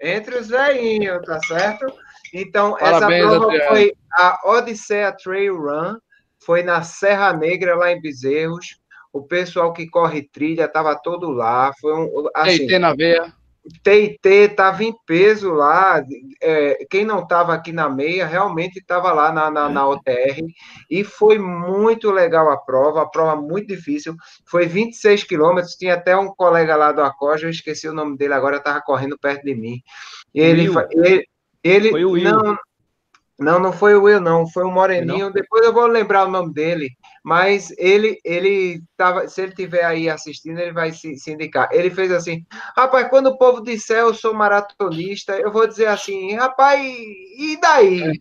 [0.00, 1.86] Entre os velhinhos, tá certo?
[2.34, 5.96] Então, Parabéns, essa prova foi a Odisseia Trail Run,
[6.44, 8.78] foi na Serra Negra, lá em Bezerros.
[9.12, 11.72] O pessoal que corre trilha estava todo lá.
[11.80, 12.28] Foi um.
[12.34, 13.32] Assim, Tem na veia.
[13.82, 16.02] TIT estava em peso lá.
[16.42, 20.42] É, quem não estava aqui na meia realmente estava lá na, na, na, OTR.
[20.90, 24.14] E foi muito legal a prova, a prova muito difícil.
[24.46, 25.74] Foi 26 quilômetros.
[25.74, 29.18] Tinha até um colega lá do Acoja, eu esqueci o nome dele agora, estava correndo
[29.18, 29.80] perto de mim.
[30.34, 31.24] Ele, ele,
[31.62, 32.24] ele foi o Will.
[32.24, 32.56] Não,
[33.40, 34.46] não, não foi o Will, não.
[34.46, 35.26] Foi o Moreninho.
[35.26, 35.32] Não?
[35.32, 36.90] Depois eu vou lembrar o nome dele.
[37.24, 41.68] Mas ele, ele tava, se ele tiver aí assistindo, ele vai se, se, indicar.
[41.72, 42.44] Ele fez assim,
[42.76, 48.20] rapaz, quando o povo disser eu sou maratonista, eu vou dizer assim, rapaz, e daí?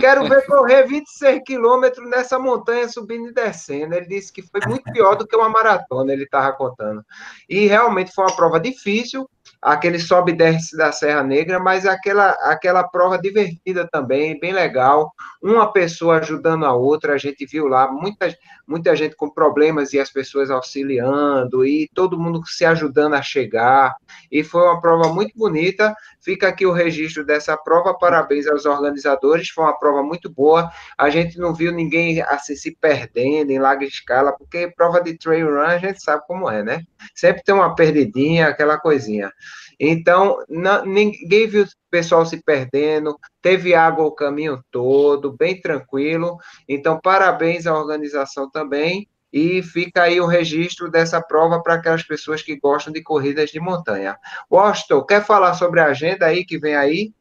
[0.00, 3.94] Quero ver correr 26 quilômetros nessa montanha subindo e descendo.
[3.94, 7.04] Ele disse que foi muito pior do que uma maratona, ele estava contando.
[7.48, 9.28] E realmente foi uma prova difícil,
[9.64, 15.10] aquele sobe e desce da Serra Negra, mas aquela, aquela prova divertida também, bem legal.
[15.42, 18.28] Uma pessoa ajudando a outra, a gente viu lá muita,
[18.68, 23.96] muita gente com problemas e as pessoas auxiliando, e todo mundo se ajudando a chegar.
[24.30, 25.96] E foi uma prova muito bonita.
[26.24, 27.92] Fica aqui o registro dessa prova.
[27.92, 29.50] Parabéns aos organizadores.
[29.50, 30.70] Foi uma prova muito boa.
[30.96, 35.48] A gente não viu ninguém assim se perdendo em larga escala, porque prova de trail
[35.48, 36.82] run a gente sabe como é, né?
[37.14, 39.30] Sempre tem uma perdidinha, aquela coisinha.
[39.78, 46.38] Então, não, ninguém viu o pessoal se perdendo, teve água o caminho todo, bem tranquilo.
[46.68, 49.08] Então, parabéns à organização também.
[49.34, 53.58] E fica aí o registro dessa prova para aquelas pessoas que gostam de corridas de
[53.58, 54.16] montanha.
[54.48, 57.12] Washington, quer falar sobre a agenda aí que vem aí?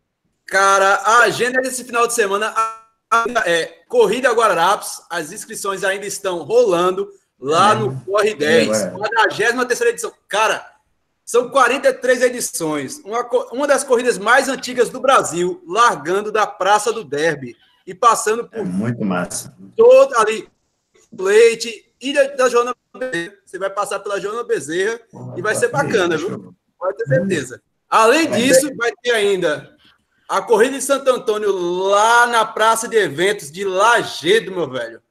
[0.45, 2.53] Cara, a agenda desse final de semana
[3.47, 7.09] é Corrida Guararapes, as inscrições ainda estão rolando
[7.39, 7.75] lá é.
[7.77, 10.13] no Corre 10, 43 edição.
[10.27, 10.63] Cara,
[11.25, 17.03] são 43 edições, uma, uma das corridas mais antigas do Brasil, largando da Praça do
[17.03, 17.57] Derby
[17.87, 18.59] e passando por.
[18.59, 19.51] É muito massa.
[19.75, 20.47] Todo ali,
[21.11, 23.33] Leite e da, da Joana Bezerra.
[23.45, 24.99] Você vai passar pela Joana Bezerra
[25.35, 26.53] e vai ser bacana, viu?
[26.77, 27.61] Pode ter certeza.
[27.89, 29.75] Além disso, vai ter ainda
[30.27, 35.01] a Corrida de Santo Antônio lá na Praça de Eventos de Lagedo, meu velho.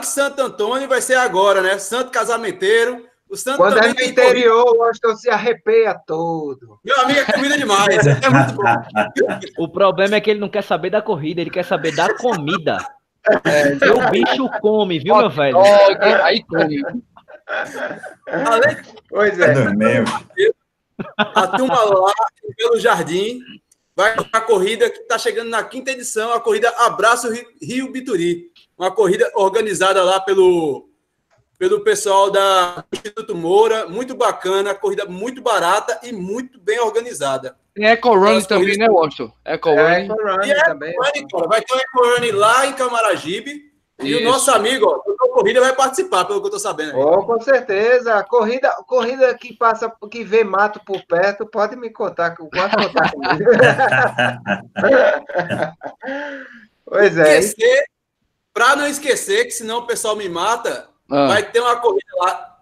[0.00, 1.78] Que Santo Antônio vai ser agora, né?
[1.78, 6.78] Santo Casamenteiro o Santos Quando é no interior, o Washington se arrepia todo.
[6.84, 8.06] Meu amigo, é comida demais.
[8.06, 8.62] É muito bom.
[9.58, 12.78] O problema é que ele não quer saber da corrida, ele quer saber da comida.
[13.44, 15.58] É, o bicho come, viu, meu velho?
[16.22, 16.82] Aí come.
[17.46, 18.76] Além...
[19.08, 19.54] Pois é.
[21.18, 22.12] A turma lá
[22.56, 23.40] pelo Jardim
[23.94, 27.28] vai a corrida que está chegando na quinta edição, a corrida Abraço
[27.60, 28.50] Rio Bituri.
[28.76, 30.88] Uma corrida organizada lá pelo
[31.58, 37.56] pelo pessoal da Instituto Moura, muito bacana, corrida muito barata e muito bem organizada.
[37.76, 39.30] Tem Eco Run também, né, Washington?
[39.44, 39.78] Eco Run.
[39.78, 40.94] É, Eco Run e também.
[40.96, 43.66] Run, vai ter o Eco Run lá em Camaragibe.
[44.02, 46.98] E o nosso amigo, ó, o Corrida vai participar, pelo que eu estou sabendo.
[46.98, 48.22] Oh, com certeza.
[48.24, 53.50] Corrida, corrida que passa, que vê mato por perto, pode me contar, pode contar comigo.
[56.84, 57.40] pois é.
[58.52, 61.26] Para não esquecer, que senão o pessoal me mata, ah.
[61.28, 62.58] Vai ter uma corrida lá.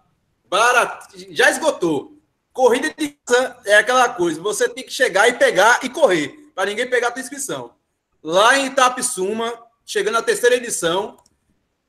[0.47, 2.14] Barata, já esgotou.
[2.55, 3.19] Corrida de
[3.65, 4.41] é aquela coisa.
[4.41, 6.49] Você tem que chegar e pegar e correr.
[6.55, 7.73] Para ninguém pegar a tua inscrição.
[8.23, 9.53] Lá em Itapissuma,
[9.85, 11.17] chegando à terceira edição.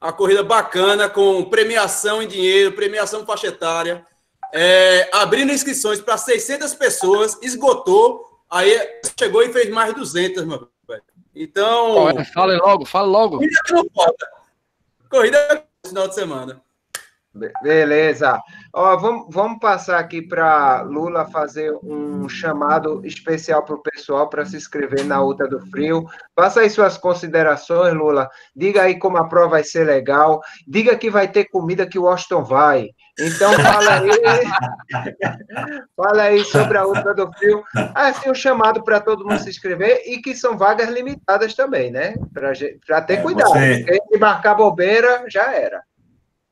[0.01, 4.05] A corrida bacana, com premiação em dinheiro, premiação faixa etária.
[4.53, 8.43] É, abrindo inscrições para 600 pessoas, esgotou.
[8.51, 8.77] Aí
[9.17, 11.03] chegou e fez mais 200, meu velho.
[11.33, 12.13] Então.
[12.35, 13.37] Fale logo, fala logo.
[13.37, 14.27] Corrida não falta.
[15.09, 16.61] Corrida final de semana.
[17.63, 18.43] Beleza.
[18.79, 24.45] Ó, vamos, vamos passar aqui para Lula fazer um chamado especial para o pessoal para
[24.45, 26.05] se inscrever na Ultra do Frio.
[26.39, 28.29] Faça aí suas considerações, Lula.
[28.55, 30.43] Diga aí como a prova vai ser legal.
[30.69, 32.91] Diga que vai ter comida que o Washington vai.
[33.19, 34.11] Então, fala aí.
[35.97, 37.65] fala aí sobre a Ultra do Frio.
[37.95, 42.15] Assim, um chamado para todo mundo se inscrever e que são vagas limitadas também, né?
[42.35, 43.49] Para ter é, cuidado.
[43.49, 43.87] Você...
[44.13, 45.81] Se marcar bobeira, já era.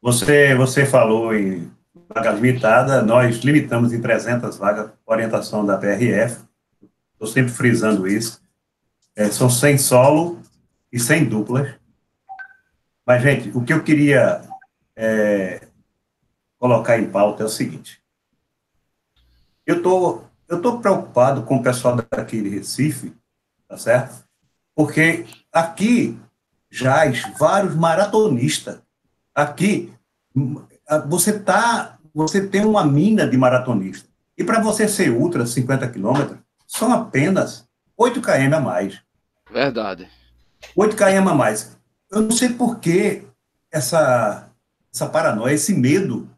[0.00, 1.70] Você, você falou em
[2.14, 6.40] vaga limitada, nós limitamos em 300 vagas, orientação da PRF,
[7.12, 8.40] estou sempre frisando isso.
[9.16, 10.40] É, são 100 solo
[10.92, 11.74] e 100 duplas.
[13.04, 14.42] Mas, gente, o que eu queria
[14.96, 15.66] é,
[16.58, 18.00] colocar em pauta é o seguinte.
[19.66, 23.12] Eu tô, eu tô preocupado com o pessoal daqui de Recife,
[23.68, 24.24] tá certo?
[24.74, 26.18] Porque aqui
[26.70, 28.80] jaz vários maratonistas.
[29.34, 29.92] Aqui
[31.06, 34.08] você tá, você tem uma mina de maratonista.
[34.38, 39.00] E para você ser ultra 50 quilômetros, são apenas 8 km a mais.
[39.50, 40.08] Verdade.
[40.76, 41.76] 8 km a mais.
[42.10, 43.24] Eu não sei por que
[43.70, 44.48] essa,
[44.92, 46.28] essa paranoia, esse medo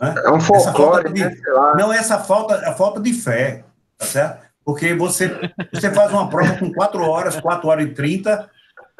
[0.00, 0.14] Né?
[0.24, 1.34] É um folclore, de, né?
[1.34, 1.74] Sei lá.
[1.76, 3.64] Não, essa falta, a falta de fé,
[3.96, 4.46] tá certo?
[4.64, 5.30] Porque você,
[5.72, 8.50] você faz uma prova com 4 horas, 4 horas e 30,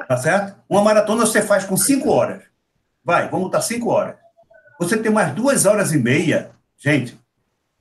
[0.09, 0.57] tá certo?
[0.68, 2.43] Uma maratona você faz com 5 horas.
[3.05, 4.16] Vai, vamos botar 5 horas.
[4.79, 7.18] Você tem mais 2 horas e meia, gente,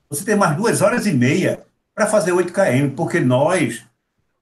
[0.10, 3.84] você tem mais 2 horas e meia para fazer 8 km, porque nós,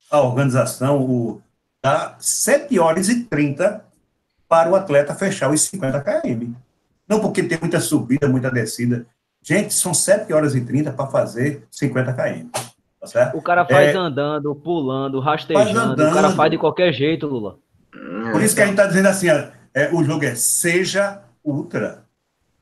[0.10, 1.42] a organização, o,
[1.84, 3.84] dá 7 horas e 30
[4.48, 6.54] para o atleta fechar os 50 km.
[7.08, 9.06] Não porque tem muita subida, muita descida.
[9.42, 12.50] Gente, são 7 horas e 30 para fazer 50 km.
[13.00, 13.38] Tá certo?
[13.38, 13.98] O cara faz É.
[13.98, 15.66] andando, pulando, rastejando.
[15.70, 16.36] Faz O cara andando.
[16.36, 17.58] faz de qualquer jeito, Lula.
[18.32, 22.05] Por isso que a gente está dizendo assim, ó, é, o jogo é seja ultra.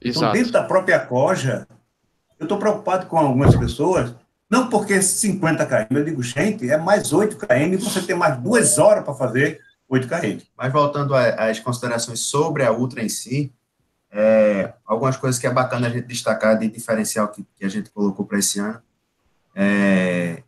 [0.03, 0.33] Então, Exato.
[0.33, 1.67] dentro da própria coja,
[2.39, 4.13] eu estou preocupado com algumas pessoas,
[4.49, 8.77] não porque 50 km, eu digo, gente, é mais 8 km, você tem mais duas
[8.77, 10.43] horas para fazer 8 km.
[10.57, 13.53] Mas voltando às considerações sobre a Ultra em si,
[14.11, 17.89] é, algumas coisas que é bacana a gente destacar de diferencial que, que a gente
[17.89, 18.79] colocou para esse ano.
[19.55, 20.43] É,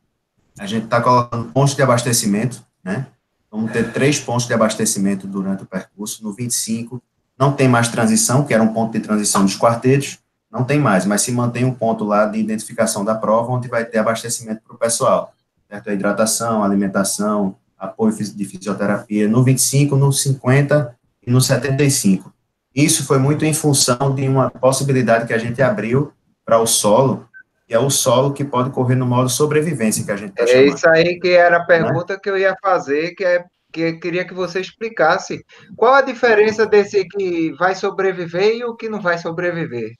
[0.59, 3.07] a gente está colocando pontos de abastecimento, né?
[3.49, 6.23] Vamos ter três pontos de abastecimento durante o percurso.
[6.23, 7.01] No 25,
[7.38, 10.19] não tem mais transição, que era um ponto de transição dos quartetos,
[10.51, 13.83] não tem mais, mas se mantém um ponto lá de identificação da prova, onde vai
[13.83, 15.33] ter abastecimento para o pessoal,
[15.69, 15.89] certo?
[15.89, 20.95] A hidratação, alimentação, apoio de fisioterapia, no 25, no 50
[21.27, 22.33] e no 75.
[22.73, 26.11] Isso foi muito em função de uma possibilidade que a gente abriu
[26.45, 27.27] para o solo,
[27.67, 30.47] que é o solo que pode correr no modo sobrevivência, que a gente está É
[30.47, 30.75] chamando.
[30.75, 33.43] isso aí que era a pergunta que eu ia fazer, que é
[33.76, 35.45] que eu queria que você explicasse.
[35.76, 39.91] Qual a diferença desse que vai sobreviver e o que não vai sobreviver?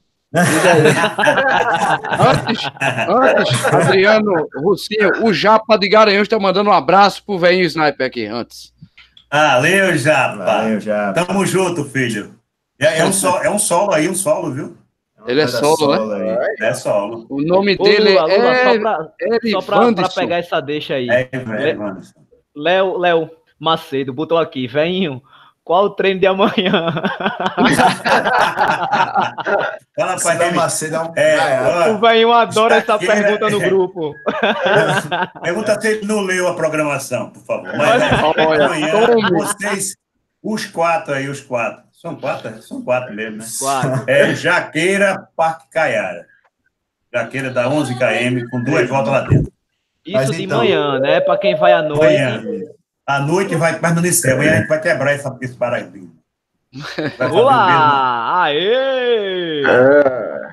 [2.20, 2.66] Antes,
[3.10, 8.26] antes, Adriano Russinho, o Japa de Garanhuns está mandando um abraço pro velhinho Sniper aqui,
[8.26, 8.74] antes.
[9.32, 10.46] Valeu, Japa.
[10.46, 11.12] Valeu, já.
[11.14, 12.36] Tamo junto, filho.
[12.80, 14.78] É, é um solo, é um solo aí, um solo, viu?
[15.28, 16.38] Ele é solo, né?
[16.62, 17.26] É solo.
[17.30, 18.98] O nome Ô, dele Lula, Lula, é só pra,
[19.52, 21.08] só pra, pra pegar essa deixa aí.
[21.10, 22.02] É, velho, mano.
[22.56, 25.22] Léo, Léo Macedo botou aqui, velhinho,
[25.64, 26.94] qual o treino de amanhã?
[29.96, 30.52] Fala, Pai pai.
[30.52, 31.90] Macedo é É.
[31.92, 33.68] O velhinho adora essa pergunta no é.
[33.70, 34.14] grupo.
[35.42, 37.72] Pergunta se ele não leu a programação, por favor.
[37.78, 39.30] Mas Olha, amanhã, tome.
[39.32, 39.96] vocês,
[40.44, 41.84] os quatro aí, os quatro.
[41.92, 42.62] São quatro?
[42.62, 43.46] São quatro mesmo, né?
[43.60, 44.04] Quatro.
[44.08, 46.26] É Jaqueira, Parque Caiara.
[47.14, 49.52] Jaqueira dá 11 km com duas voltas lá dentro.
[50.06, 51.20] Isso Mas de então- manhã, né?
[51.22, 52.04] Pra quem vai à noite.
[52.18, 52.44] Amanhã.
[53.08, 54.34] À noite vai permanecer.
[54.34, 56.12] Amanhã a gente vai quebrar essa, esse paraíso.
[57.32, 58.44] Olá!
[58.44, 59.62] Aê!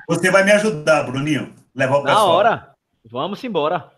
[0.07, 1.53] Você vai me ajudar, Bruninho.
[1.75, 2.29] Levar o Na pessoal.
[2.29, 2.69] hora.
[3.09, 3.91] Vamos embora.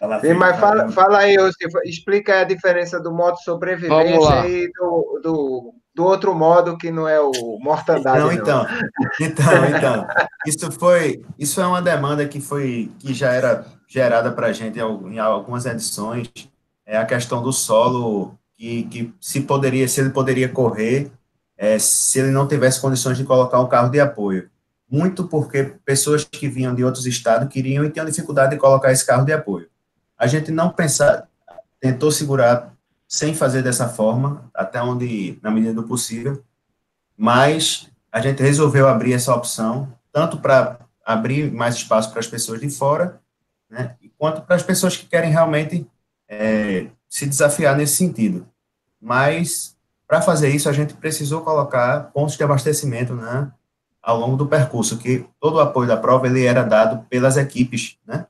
[0.00, 3.10] Fala, Sim, filho, mas fala, tá fala aí, ô, Silvio, explica aí a diferença do
[3.10, 8.18] modo sobrevivência e do, do, do outro modo que não é o mortandade.
[8.18, 8.32] Não, não.
[8.32, 8.66] então,
[9.18, 10.06] então, então,
[10.44, 14.78] isso foi, isso é uma demanda que foi, que já era gerada para a gente
[14.78, 16.30] em algumas edições,
[16.86, 21.10] é a questão do solo, que, que se poderia, se ele poderia correr,
[21.58, 24.48] é, se ele não tivesse condições de colocar um carro de apoio.
[24.88, 29.04] Muito porque pessoas que vinham de outros estados queriam e tinham dificuldade de colocar esse
[29.04, 29.68] carro de apoio.
[30.16, 31.28] A gente não pensar,
[31.80, 32.72] tentou segurar
[33.08, 36.42] sem fazer dessa forma, até onde, na medida do possível,
[37.16, 42.60] mas a gente resolveu abrir essa opção, tanto para abrir mais espaço para as pessoas
[42.60, 43.20] de fora,
[43.68, 45.86] né, quanto para as pessoas que querem realmente
[46.28, 48.46] é, se desafiar nesse sentido.
[49.00, 53.50] Mas, para fazer isso, a gente precisou colocar pontos de abastecimento né,
[54.02, 57.98] ao longo do percurso, que todo o apoio da prova ele era dado pelas equipes,
[58.06, 58.26] né?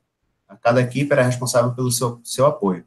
[0.62, 2.84] Cada equipe era responsável pelo seu, seu apoio.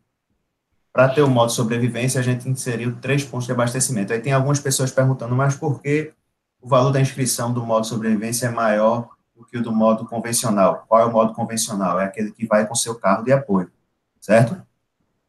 [0.92, 4.12] Para ter o modo sobrevivência, a gente inseriu três pontos de abastecimento.
[4.12, 6.12] Aí tem algumas pessoas perguntando, mas por que
[6.60, 10.84] o valor da inscrição do modo sobrevivência é maior do que o do modo convencional?
[10.88, 12.00] Qual é o modo convencional?
[12.00, 13.72] É aquele que vai com seu carro de apoio,
[14.20, 14.62] certo?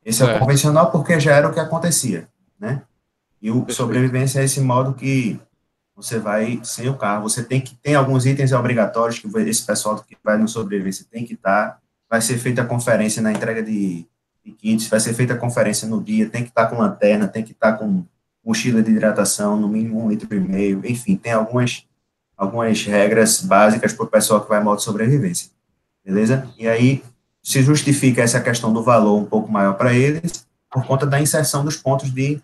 [0.05, 2.29] Esse é o convencional porque já era o que acontecia,
[2.59, 2.83] né?
[3.41, 3.77] E o Perfeito.
[3.77, 5.39] sobrevivência é esse modo que
[5.95, 7.23] você vai sem o carro.
[7.23, 11.25] Você tem que tem alguns itens obrigatórios que esse pessoal que vai no sobrevivência tem
[11.25, 11.79] que estar.
[12.09, 14.07] Vai ser feita a conferência na entrega de,
[14.45, 17.45] de kits, vai ser feita a conferência no dia, tem que estar com lanterna, tem
[17.45, 18.05] que estar com
[18.45, 21.87] mochila de hidratação, no mínimo um litro e meio, enfim, tem algumas,
[22.37, 25.51] algumas regras básicas para o pessoal que vai em modo sobrevivência,
[26.05, 26.49] beleza?
[26.59, 27.03] E aí
[27.43, 31.64] se justifica essa questão do valor um pouco maior para eles, por conta da inserção
[31.64, 32.41] dos pontos de,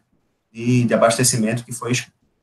[0.52, 1.92] de, de abastecimento que foi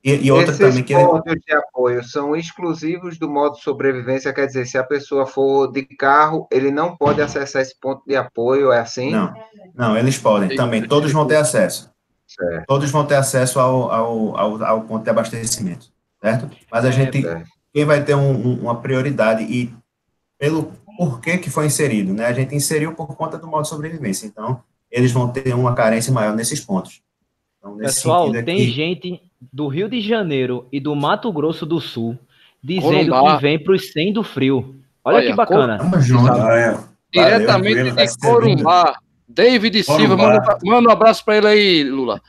[0.04, 4.48] e, e outra Esses também que pontos de apoio são exclusivos do modo sobrevivência, quer
[4.48, 8.72] dizer, se a pessoa for de carro, ele não pode acessar esse ponto de apoio,
[8.74, 9.12] é assim?
[9.12, 9.34] não,
[9.74, 11.90] não, eles podem também, todos vão ter acesso.
[12.28, 12.66] Certo.
[12.68, 15.88] Todos vão ter acesso ao, ao, ao, ao ponto de abastecimento,
[16.22, 16.50] certo?
[16.70, 17.44] Mas a gente É.
[17.74, 19.74] quem vai ter um, um, uma prioridade e
[20.38, 20.74] pelo
[21.04, 22.26] porquê que foi inserido, né?
[22.26, 26.14] A gente inseriu por conta do modo de sobrevivência, então eles vão ter uma carência
[26.14, 27.02] maior nesses pontos.
[27.60, 32.18] Então, Pessoal, aqui, tem gente do Rio de Janeiro e do Mato Grosso do Sul
[32.64, 33.36] dizendo Corumbá.
[33.36, 34.76] que vem para os 100 do frio.
[35.04, 35.78] Olha, Olha que bacana.
[37.12, 38.98] Diretamente de Corumbá.
[39.28, 42.22] David Silva, manda, manda, um abraço para ele aí, Lula.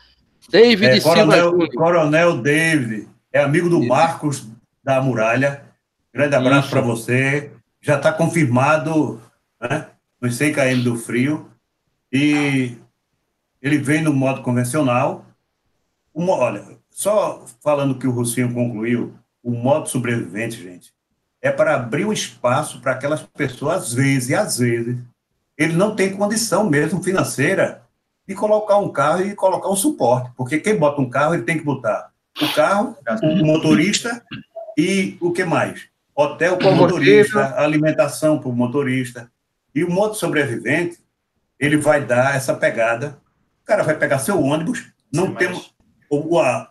[0.50, 1.68] David é, Coronel, Silva.
[1.74, 4.46] Coronel David, é amigo do Marcos
[4.82, 5.62] da Muralha.
[6.12, 7.50] Grande abraço para você.
[7.84, 9.20] Já está confirmado
[9.60, 11.50] né, nos 100 km do frio.
[12.10, 12.78] E
[13.60, 15.26] ele vem no modo convencional.
[16.14, 19.12] Uma, olha, só falando que o Russinho concluiu,
[19.42, 20.94] o modo sobrevivente, gente,
[21.42, 24.96] é para abrir um espaço para aquelas pessoas, às vezes, e às vezes,
[25.58, 27.82] ele não tem condição mesmo financeira
[28.26, 31.58] de colocar um carro e colocar um suporte, porque quem bota um carro, ele tem
[31.58, 32.10] que botar
[32.40, 34.24] o carro, o motorista
[34.78, 35.86] e o que mais?
[36.14, 39.30] Hotel para o motorista, alimentação para o motorista.
[39.74, 40.98] E o modo sobrevivente,
[41.58, 43.18] ele vai dar essa pegada.
[43.62, 45.48] O cara vai pegar seu ônibus, não Sim, tem.
[45.48, 45.74] Mas...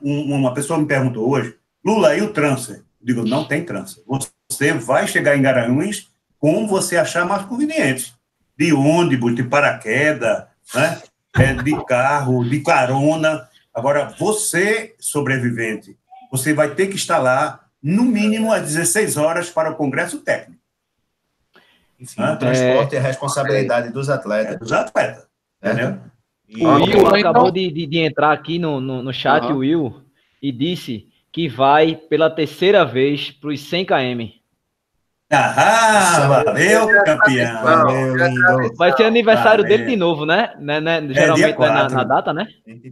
[0.01, 2.77] Uma pessoa me perguntou hoje, Lula, e o transfer?
[2.77, 4.01] Eu digo, não tem transfer.
[4.49, 8.13] Você vai chegar em Garanhuns como você achar mais conveniente.
[8.57, 11.01] De ônibus, de paraquedas, né?
[11.35, 13.49] É, de carro, de carona.
[13.73, 15.97] Agora, você, sobrevivente,
[16.31, 20.61] você vai ter que estar lá, no mínimo, às 16 horas para o Congresso Técnico.
[21.99, 24.55] Enfim, o transporte é, é responsabilidade dos atletas.
[24.55, 25.27] É dos atletas,
[25.61, 25.99] entendeu?
[26.47, 26.65] E...
[26.65, 29.55] O Will acabou de, de, de, entrar aqui no, no, no chat, uhum.
[29.55, 30.01] o Will,
[30.41, 34.43] e disse que vai pela terceira vez para os 100 km.
[35.31, 37.63] Ah, valeu, campeão.
[37.63, 39.77] Valeu, vai ser aniversário valeu.
[39.77, 40.53] dele de novo, né?
[40.59, 40.97] né, né?
[40.97, 42.45] É geralmente é, é na, na, data, né?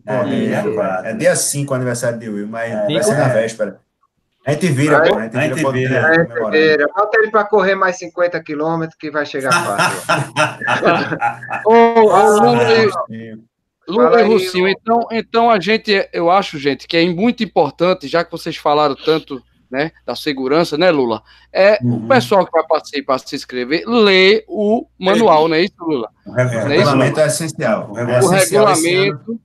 [0.08, 3.80] É, é, dia 5 o aniversário de Will, mas é, vai ser na véspera.
[4.46, 5.40] A gente vira, a gente vira.
[5.40, 6.08] A gente vira.
[6.08, 6.88] A gente vira.
[6.96, 10.02] Bota ele para correr mais 50 quilômetros que vai chegar fácil.
[13.88, 18.24] Lula e Russinho, então, então a gente, eu acho, gente, que é muito importante, já
[18.24, 21.22] que vocês falaram tanto né, da segurança, né, Lula?
[21.52, 22.06] É uhum.
[22.06, 26.10] o pessoal que vai participar, se inscrever, ler o manual, não é isso, Lula?
[26.26, 27.92] O, é regulamento é, é essencial.
[27.92, 29.40] O, é o regulamento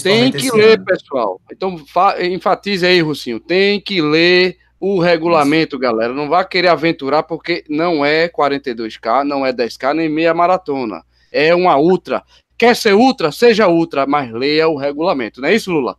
[0.00, 0.84] tem que ler, ano.
[0.84, 1.40] pessoal.
[1.50, 1.76] Então,
[2.20, 6.12] enfatize aí, Russinho, tem que ler o regulamento, galera.
[6.12, 11.02] Não vá querer aventurar, porque não é 42K, não é 10K, nem meia maratona.
[11.30, 12.22] É uma ultra.
[12.58, 13.30] Quer ser ultra?
[13.30, 15.96] Seja ultra, mas leia o regulamento, não é isso, Lula?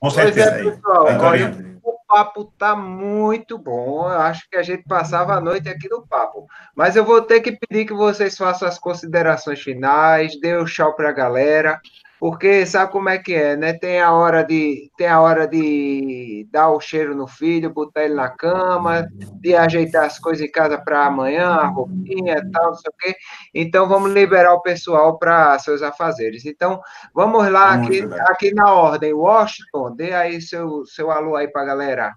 [0.00, 0.50] Com certeza.
[0.50, 1.08] Pois é, pessoal.
[1.08, 4.10] Agora, o papo tá muito bom.
[4.10, 6.46] Eu acho que a gente passava a noite aqui no papo.
[6.74, 10.64] Mas eu vou ter que pedir que vocês façam as considerações finais, dê o um
[10.64, 11.80] tchau para a galera
[12.18, 13.72] porque sabe como é que é, né?
[13.74, 18.14] Tem a hora de tem a hora de dar o cheiro no filho, botar ele
[18.14, 19.06] na cama,
[19.40, 22.96] de ajeitar as coisas em casa para amanhã, a roupinha e tal, não sei o
[22.98, 23.16] quê.
[23.54, 26.46] Então vamos liberar o pessoal para seus afazeres.
[26.46, 26.80] Então
[27.14, 29.12] vamos lá aqui, aqui na ordem.
[29.12, 32.12] Washington, dê aí seu seu alô aí para a galera.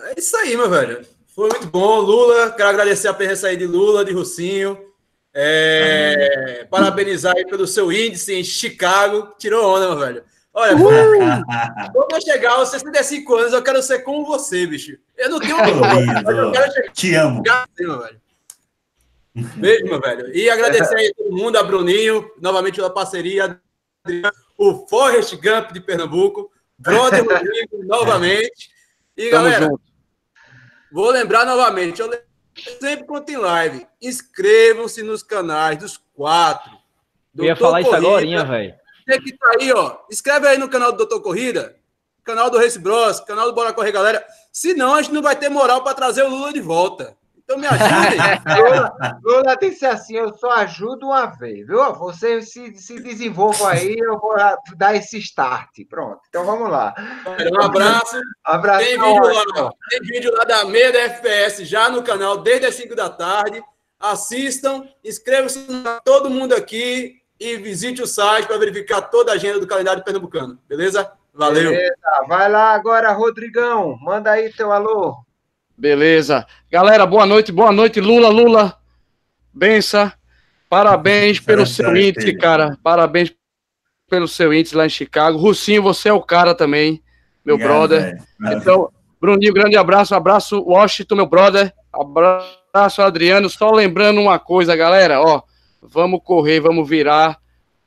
[0.00, 1.06] É isso aí, meu velho.
[1.34, 2.50] Foi muito bom, Lula.
[2.50, 4.93] Quero agradecer a presença aí de Lula, de Russinho.
[5.36, 9.34] É, parabenizar aí pelo seu índice em Chicago.
[9.36, 10.24] Tirou onda, meu velho.
[10.52, 10.76] Olha,
[11.92, 14.96] quando eu chegar aos 65 anos, eu quero ser como você, bicho.
[15.16, 16.92] Eu não tenho eu quero chegar.
[16.92, 17.42] Te amo.
[17.78, 18.20] Meu velho.
[19.34, 20.32] Beijo, meu velho.
[20.32, 23.60] E agradecer aí a todo mundo, a Bruninho, novamente pela parceria,
[24.56, 28.70] o Forrest Gump de Pernambuco, Brother Rodrigo, novamente.
[29.16, 29.82] E, Tamo galera, junto.
[30.92, 32.08] vou lembrar novamente, eu
[32.80, 36.70] sempre quando tem live, inscrevam-se nos canais dos quatro.
[37.36, 38.74] Eu ia falar Corrida, isso agora, velho.
[39.06, 39.98] Tem que tá aí, ó.
[40.10, 41.76] Inscreve aí no canal do Doutor Corrida,
[42.22, 44.24] canal do Race Bros, canal do Bora Correr Galera.
[44.52, 47.16] Senão a gente não vai ter moral para trazer o Lula de volta.
[47.44, 48.18] Então me ajudem.
[48.56, 51.92] Lula, Lula disse assim: eu só ajudo uma vez, viu?
[51.94, 54.34] Você se, se desenvolva aí, eu vou
[54.76, 55.70] dar esse start.
[55.88, 56.20] Pronto.
[56.28, 56.94] Então vamos lá.
[57.26, 58.20] Um abraço.
[58.42, 62.66] abraço tem, vídeo lá, tem vídeo lá da meia da FPS já no canal desde
[62.66, 63.62] as 5 da tarde.
[64.00, 65.66] Assistam, inscrevam-se
[66.04, 70.58] todo mundo aqui e visite o site para verificar toda a agenda do calendário pernambucano.
[70.68, 71.10] Beleza?
[71.32, 71.70] Valeu.
[71.70, 71.94] Beleza.
[72.28, 73.96] Vai lá agora, Rodrigão.
[74.00, 75.16] Manda aí teu alô.
[75.76, 76.46] Beleza.
[76.70, 78.76] Galera, boa noite, boa noite, Lula, Lula.
[79.52, 80.12] Bença.
[80.68, 82.78] Parabéns pelo seu índice, cara.
[82.82, 83.34] Parabéns
[84.08, 85.38] pelo seu índice lá em Chicago.
[85.38, 87.02] Russinho, você é o cara também,
[87.44, 88.22] meu brother.
[88.52, 90.14] Então, Bruninho, grande abraço.
[90.14, 91.72] Abraço, Washington, meu brother.
[91.92, 93.48] Abraço, Adriano.
[93.48, 95.42] Só lembrando uma coisa, galera, ó.
[95.80, 97.38] Vamos correr, vamos virar.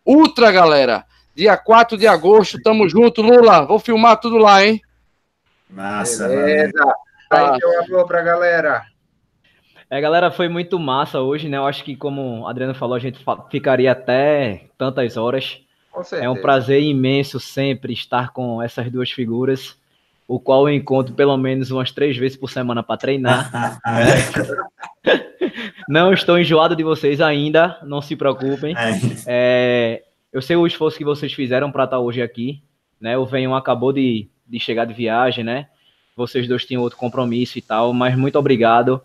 [0.05, 1.05] Ultra, galera.
[1.35, 3.65] Dia 4 de agosto, tamo junto, Lula.
[3.65, 4.81] Vou filmar tudo lá, hein?
[5.69, 6.93] Massa, Beleza.
[7.30, 8.84] Aí, teu alô pra galera.
[9.89, 11.57] É, galera, foi muito massa hoje, né?
[11.57, 15.61] Eu acho que, como o Adriano falou, a gente ficaria até tantas horas.
[16.13, 19.80] É um prazer imenso sempre estar com essas duas figuras,
[20.28, 23.80] o qual eu encontro pelo menos umas três vezes por semana para treinar.
[25.89, 28.75] não estou enjoado de vocês ainda, não se preocupem.
[29.25, 32.61] É, eu sei o esforço que vocês fizeram para estar hoje aqui.
[32.99, 33.17] Né?
[33.17, 35.67] O Venham acabou de, de chegar de viagem, né?
[36.18, 38.99] Vocês dois tinham outro compromisso e tal, mas muito obrigado.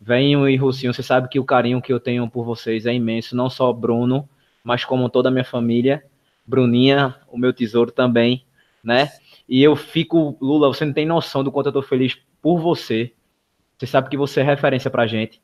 [0.00, 3.36] Venham e Rucinho, você sabe que o carinho que eu tenho por vocês é imenso,
[3.36, 4.28] não só Bruno,
[4.64, 6.02] mas como toda a minha família.
[6.44, 8.44] Bruninha, o meu tesouro também,
[8.82, 9.10] né?
[9.48, 13.12] E eu fico, Lula, você não tem noção do quanto eu tô feliz por você.
[13.78, 15.40] Você sabe que você é referência pra gente.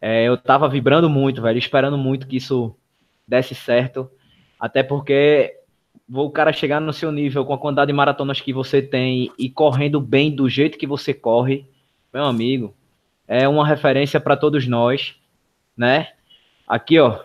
[0.00, 2.74] É, eu tava vibrando muito, velho, esperando muito que isso
[3.26, 4.08] desse certo.
[4.60, 5.56] Até porque
[6.08, 9.48] o cara chegar no seu nível com a quantidade de maratonas que você tem e
[9.48, 11.66] correndo bem do jeito que você corre,
[12.12, 12.74] meu amigo,
[13.26, 15.14] é uma referência para todos nós,
[15.76, 16.08] né?
[16.66, 17.18] Aqui, ó,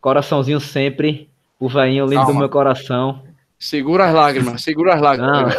[0.00, 3.22] coraçãozinho sempre, o veinho lindo do meu coração.
[3.58, 5.54] Segura as lágrimas, segura as lágrimas.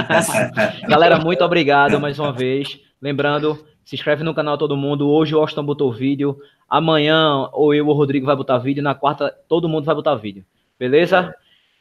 [0.88, 2.80] Galera, muito obrigado mais uma vez.
[3.00, 5.08] Lembrando, se inscreve no canal todo mundo.
[5.08, 6.36] Hoje o Austin botou vídeo.
[6.68, 8.82] Amanhã, ou eu ou o Rodrigo vai botar vídeo.
[8.82, 10.44] Na quarta, todo mundo vai botar vídeo.
[10.78, 11.34] Beleza?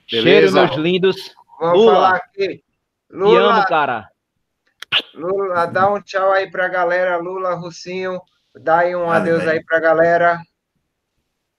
[0.09, 0.51] Beleza.
[0.51, 1.35] Cheiro, meus lindos.
[1.59, 2.63] Vamos Lula, falar aqui.
[3.09, 4.09] Lula, te amo, cara.
[5.13, 7.17] Lula, dá um tchau aí pra galera.
[7.17, 8.21] Lula, Russinho,
[8.55, 10.39] dá aí um adeus aí pra galera.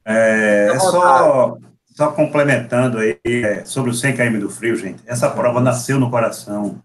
[0.05, 1.59] É, é só,
[1.95, 5.03] só complementando aí é, sobre o 100 km do frio, gente.
[5.07, 6.82] Essa prova nasceu no coração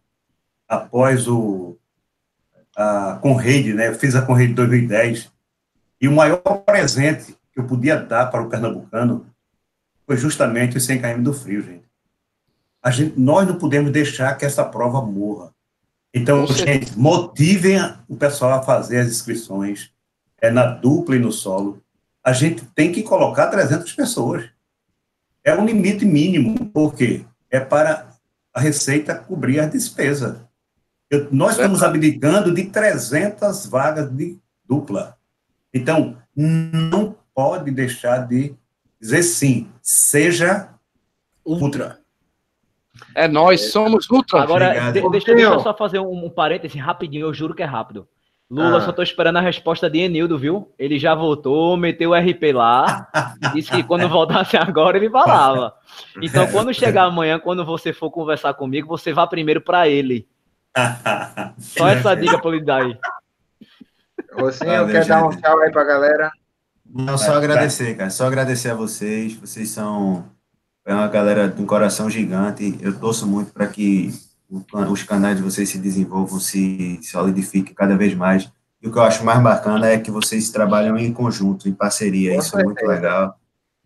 [0.68, 1.78] após o
[2.76, 3.88] a Conrede, né?
[3.88, 5.32] Eu fiz a Conrede 2010
[6.02, 9.32] e o maior presente que eu podia dar para o pernambucano
[10.06, 11.86] foi justamente o 100 km do frio, gente.
[12.82, 13.20] A gente.
[13.20, 15.54] Nós não podemos deixar que essa prova morra.
[16.14, 17.78] Então, gente, motivem
[18.08, 19.92] o pessoal a fazer as inscrições
[20.40, 21.82] é na dupla e no solo.
[22.24, 24.50] A gente tem que colocar 300 pessoas.
[25.44, 28.14] É um limite mínimo, porque é para
[28.54, 30.48] a Receita cobrir a despesa.
[31.10, 35.18] Eu, nós estamos abdicando de 300 vagas de dupla.
[35.74, 38.56] Então, não pode deixar de
[39.04, 39.70] dizer sim.
[39.82, 40.70] Seja
[41.46, 42.00] ultra.
[43.14, 44.42] É nós, somos ultra.
[44.42, 47.66] Agora, de, deixa, deixa, eu só fazer um, um parêntese rapidinho, eu juro que é
[47.66, 48.08] rápido.
[48.50, 48.82] Lula, ah.
[48.82, 50.72] só tô esperando a resposta de Enildo, viu?
[50.78, 53.10] Ele já voltou, meteu o RP lá,
[53.54, 55.74] disse que quando voltasse agora ele falava.
[56.22, 60.28] Então, quando chegar amanhã, quando você for conversar comigo, você vá primeiro para ele.
[61.58, 62.98] Só essa dica pra ele dar aí.
[64.38, 66.32] Você, eu quero dar um tchau aí pra galera.
[66.94, 68.10] Não, só agradecer, cara.
[68.10, 69.34] Só agradecer a vocês.
[69.34, 70.26] Vocês são
[70.86, 72.78] é uma galera de um coração gigante.
[72.82, 74.14] Eu torço muito para que
[74.90, 78.52] os canais de vocês se desenvolvam, se solidifiquem cada vez mais.
[78.82, 82.38] E o que eu acho mais bacana é que vocês trabalham em conjunto, em parceria.
[82.38, 83.40] Isso é muito legal.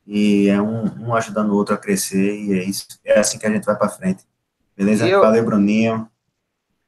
[0.07, 2.35] E é um, um ajudando o outro a crescer.
[2.35, 2.87] E é isso.
[3.05, 4.23] É assim que a gente vai para frente.
[4.75, 5.07] Beleza?
[5.07, 5.21] Eu...
[5.21, 6.09] Valeu, Bruninho.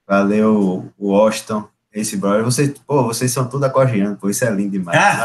[0.08, 1.68] Valeu, Washington.
[1.92, 4.96] Esse brother, vocês, pô, vocês são tudo acogiano, pô, isso é lindo demais.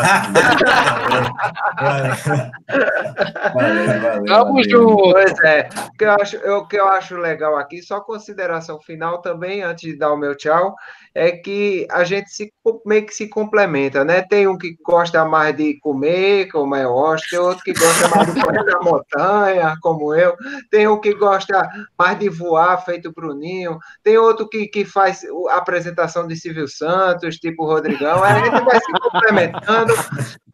[3.52, 5.12] valeu, valeu, Vamos juntos.
[5.12, 9.20] Pois é, o que, eu acho, o que eu acho legal aqui, só consideração final
[9.20, 10.74] também, antes de dar o meu tchau,
[11.14, 12.50] é que a gente se,
[12.86, 14.22] meio que se complementa, né?
[14.22, 18.32] Tem um que gosta mais de comer, como é o tem outro que gosta mais
[18.32, 20.34] de correr na montanha, como eu,
[20.70, 25.56] tem um que gosta mais de voar, feito Bruninho, tem outro que, que faz a
[25.56, 29.92] apresentação de Silvio Santos, tipo o Rodrigão, a gente vai se complementando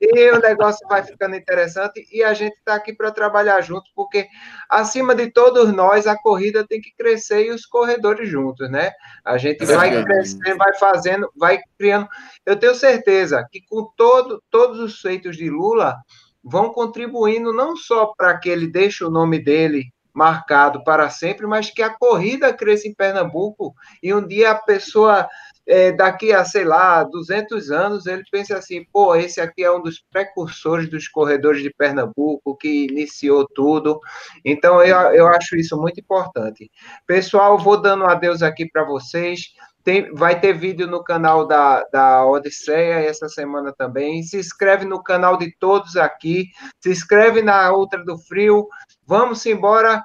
[0.01, 4.27] e o negócio vai ficando interessante e a gente está aqui para trabalhar junto, porque
[4.69, 8.93] acima de todos nós, a corrida tem que crescer e os corredores juntos, né?
[9.25, 12.09] A gente vai crescer vai fazendo, vai criando.
[12.47, 15.97] Eu tenho certeza que com todo, todos os feitos de Lula
[16.43, 21.71] vão contribuindo não só para que ele deixe o nome dele marcado para sempre, mas
[21.71, 25.29] que a corrida cresça em Pernambuco e um dia a pessoa
[25.67, 29.81] é, daqui a, sei lá, 200 anos, ele pensa assim, pô, esse aqui é um
[29.81, 34.01] dos precursores dos corredores de Pernambuco, que iniciou tudo.
[34.45, 36.71] Então, eu, eu acho isso muito importante.
[37.07, 39.53] Pessoal, vou dando um adeus aqui para vocês.
[39.83, 44.23] Tem, vai ter vídeo no canal da, da Odisseia essa semana também.
[44.23, 46.47] Se inscreve no canal de todos aqui.
[46.81, 48.67] Se inscreve na Ultra do Frio.
[49.07, 50.03] Vamos embora.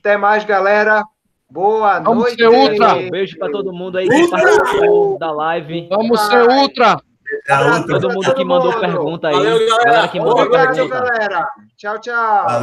[0.00, 1.02] Até mais, galera.
[1.50, 2.36] Boa Vamos noite.
[2.36, 2.94] Ser ultra.
[2.96, 5.88] Um beijo para todo mundo aí que participou da live.
[5.88, 7.00] Vamos ser ultra.
[7.86, 9.34] Todo mundo que mandou pergunta aí.
[9.34, 9.84] Valeu, galera.
[9.84, 11.00] galera que mandou Obrigado, pergunta.
[11.00, 11.48] galera.
[11.76, 12.44] Tchau, tchau.
[12.44, 12.60] Valeu.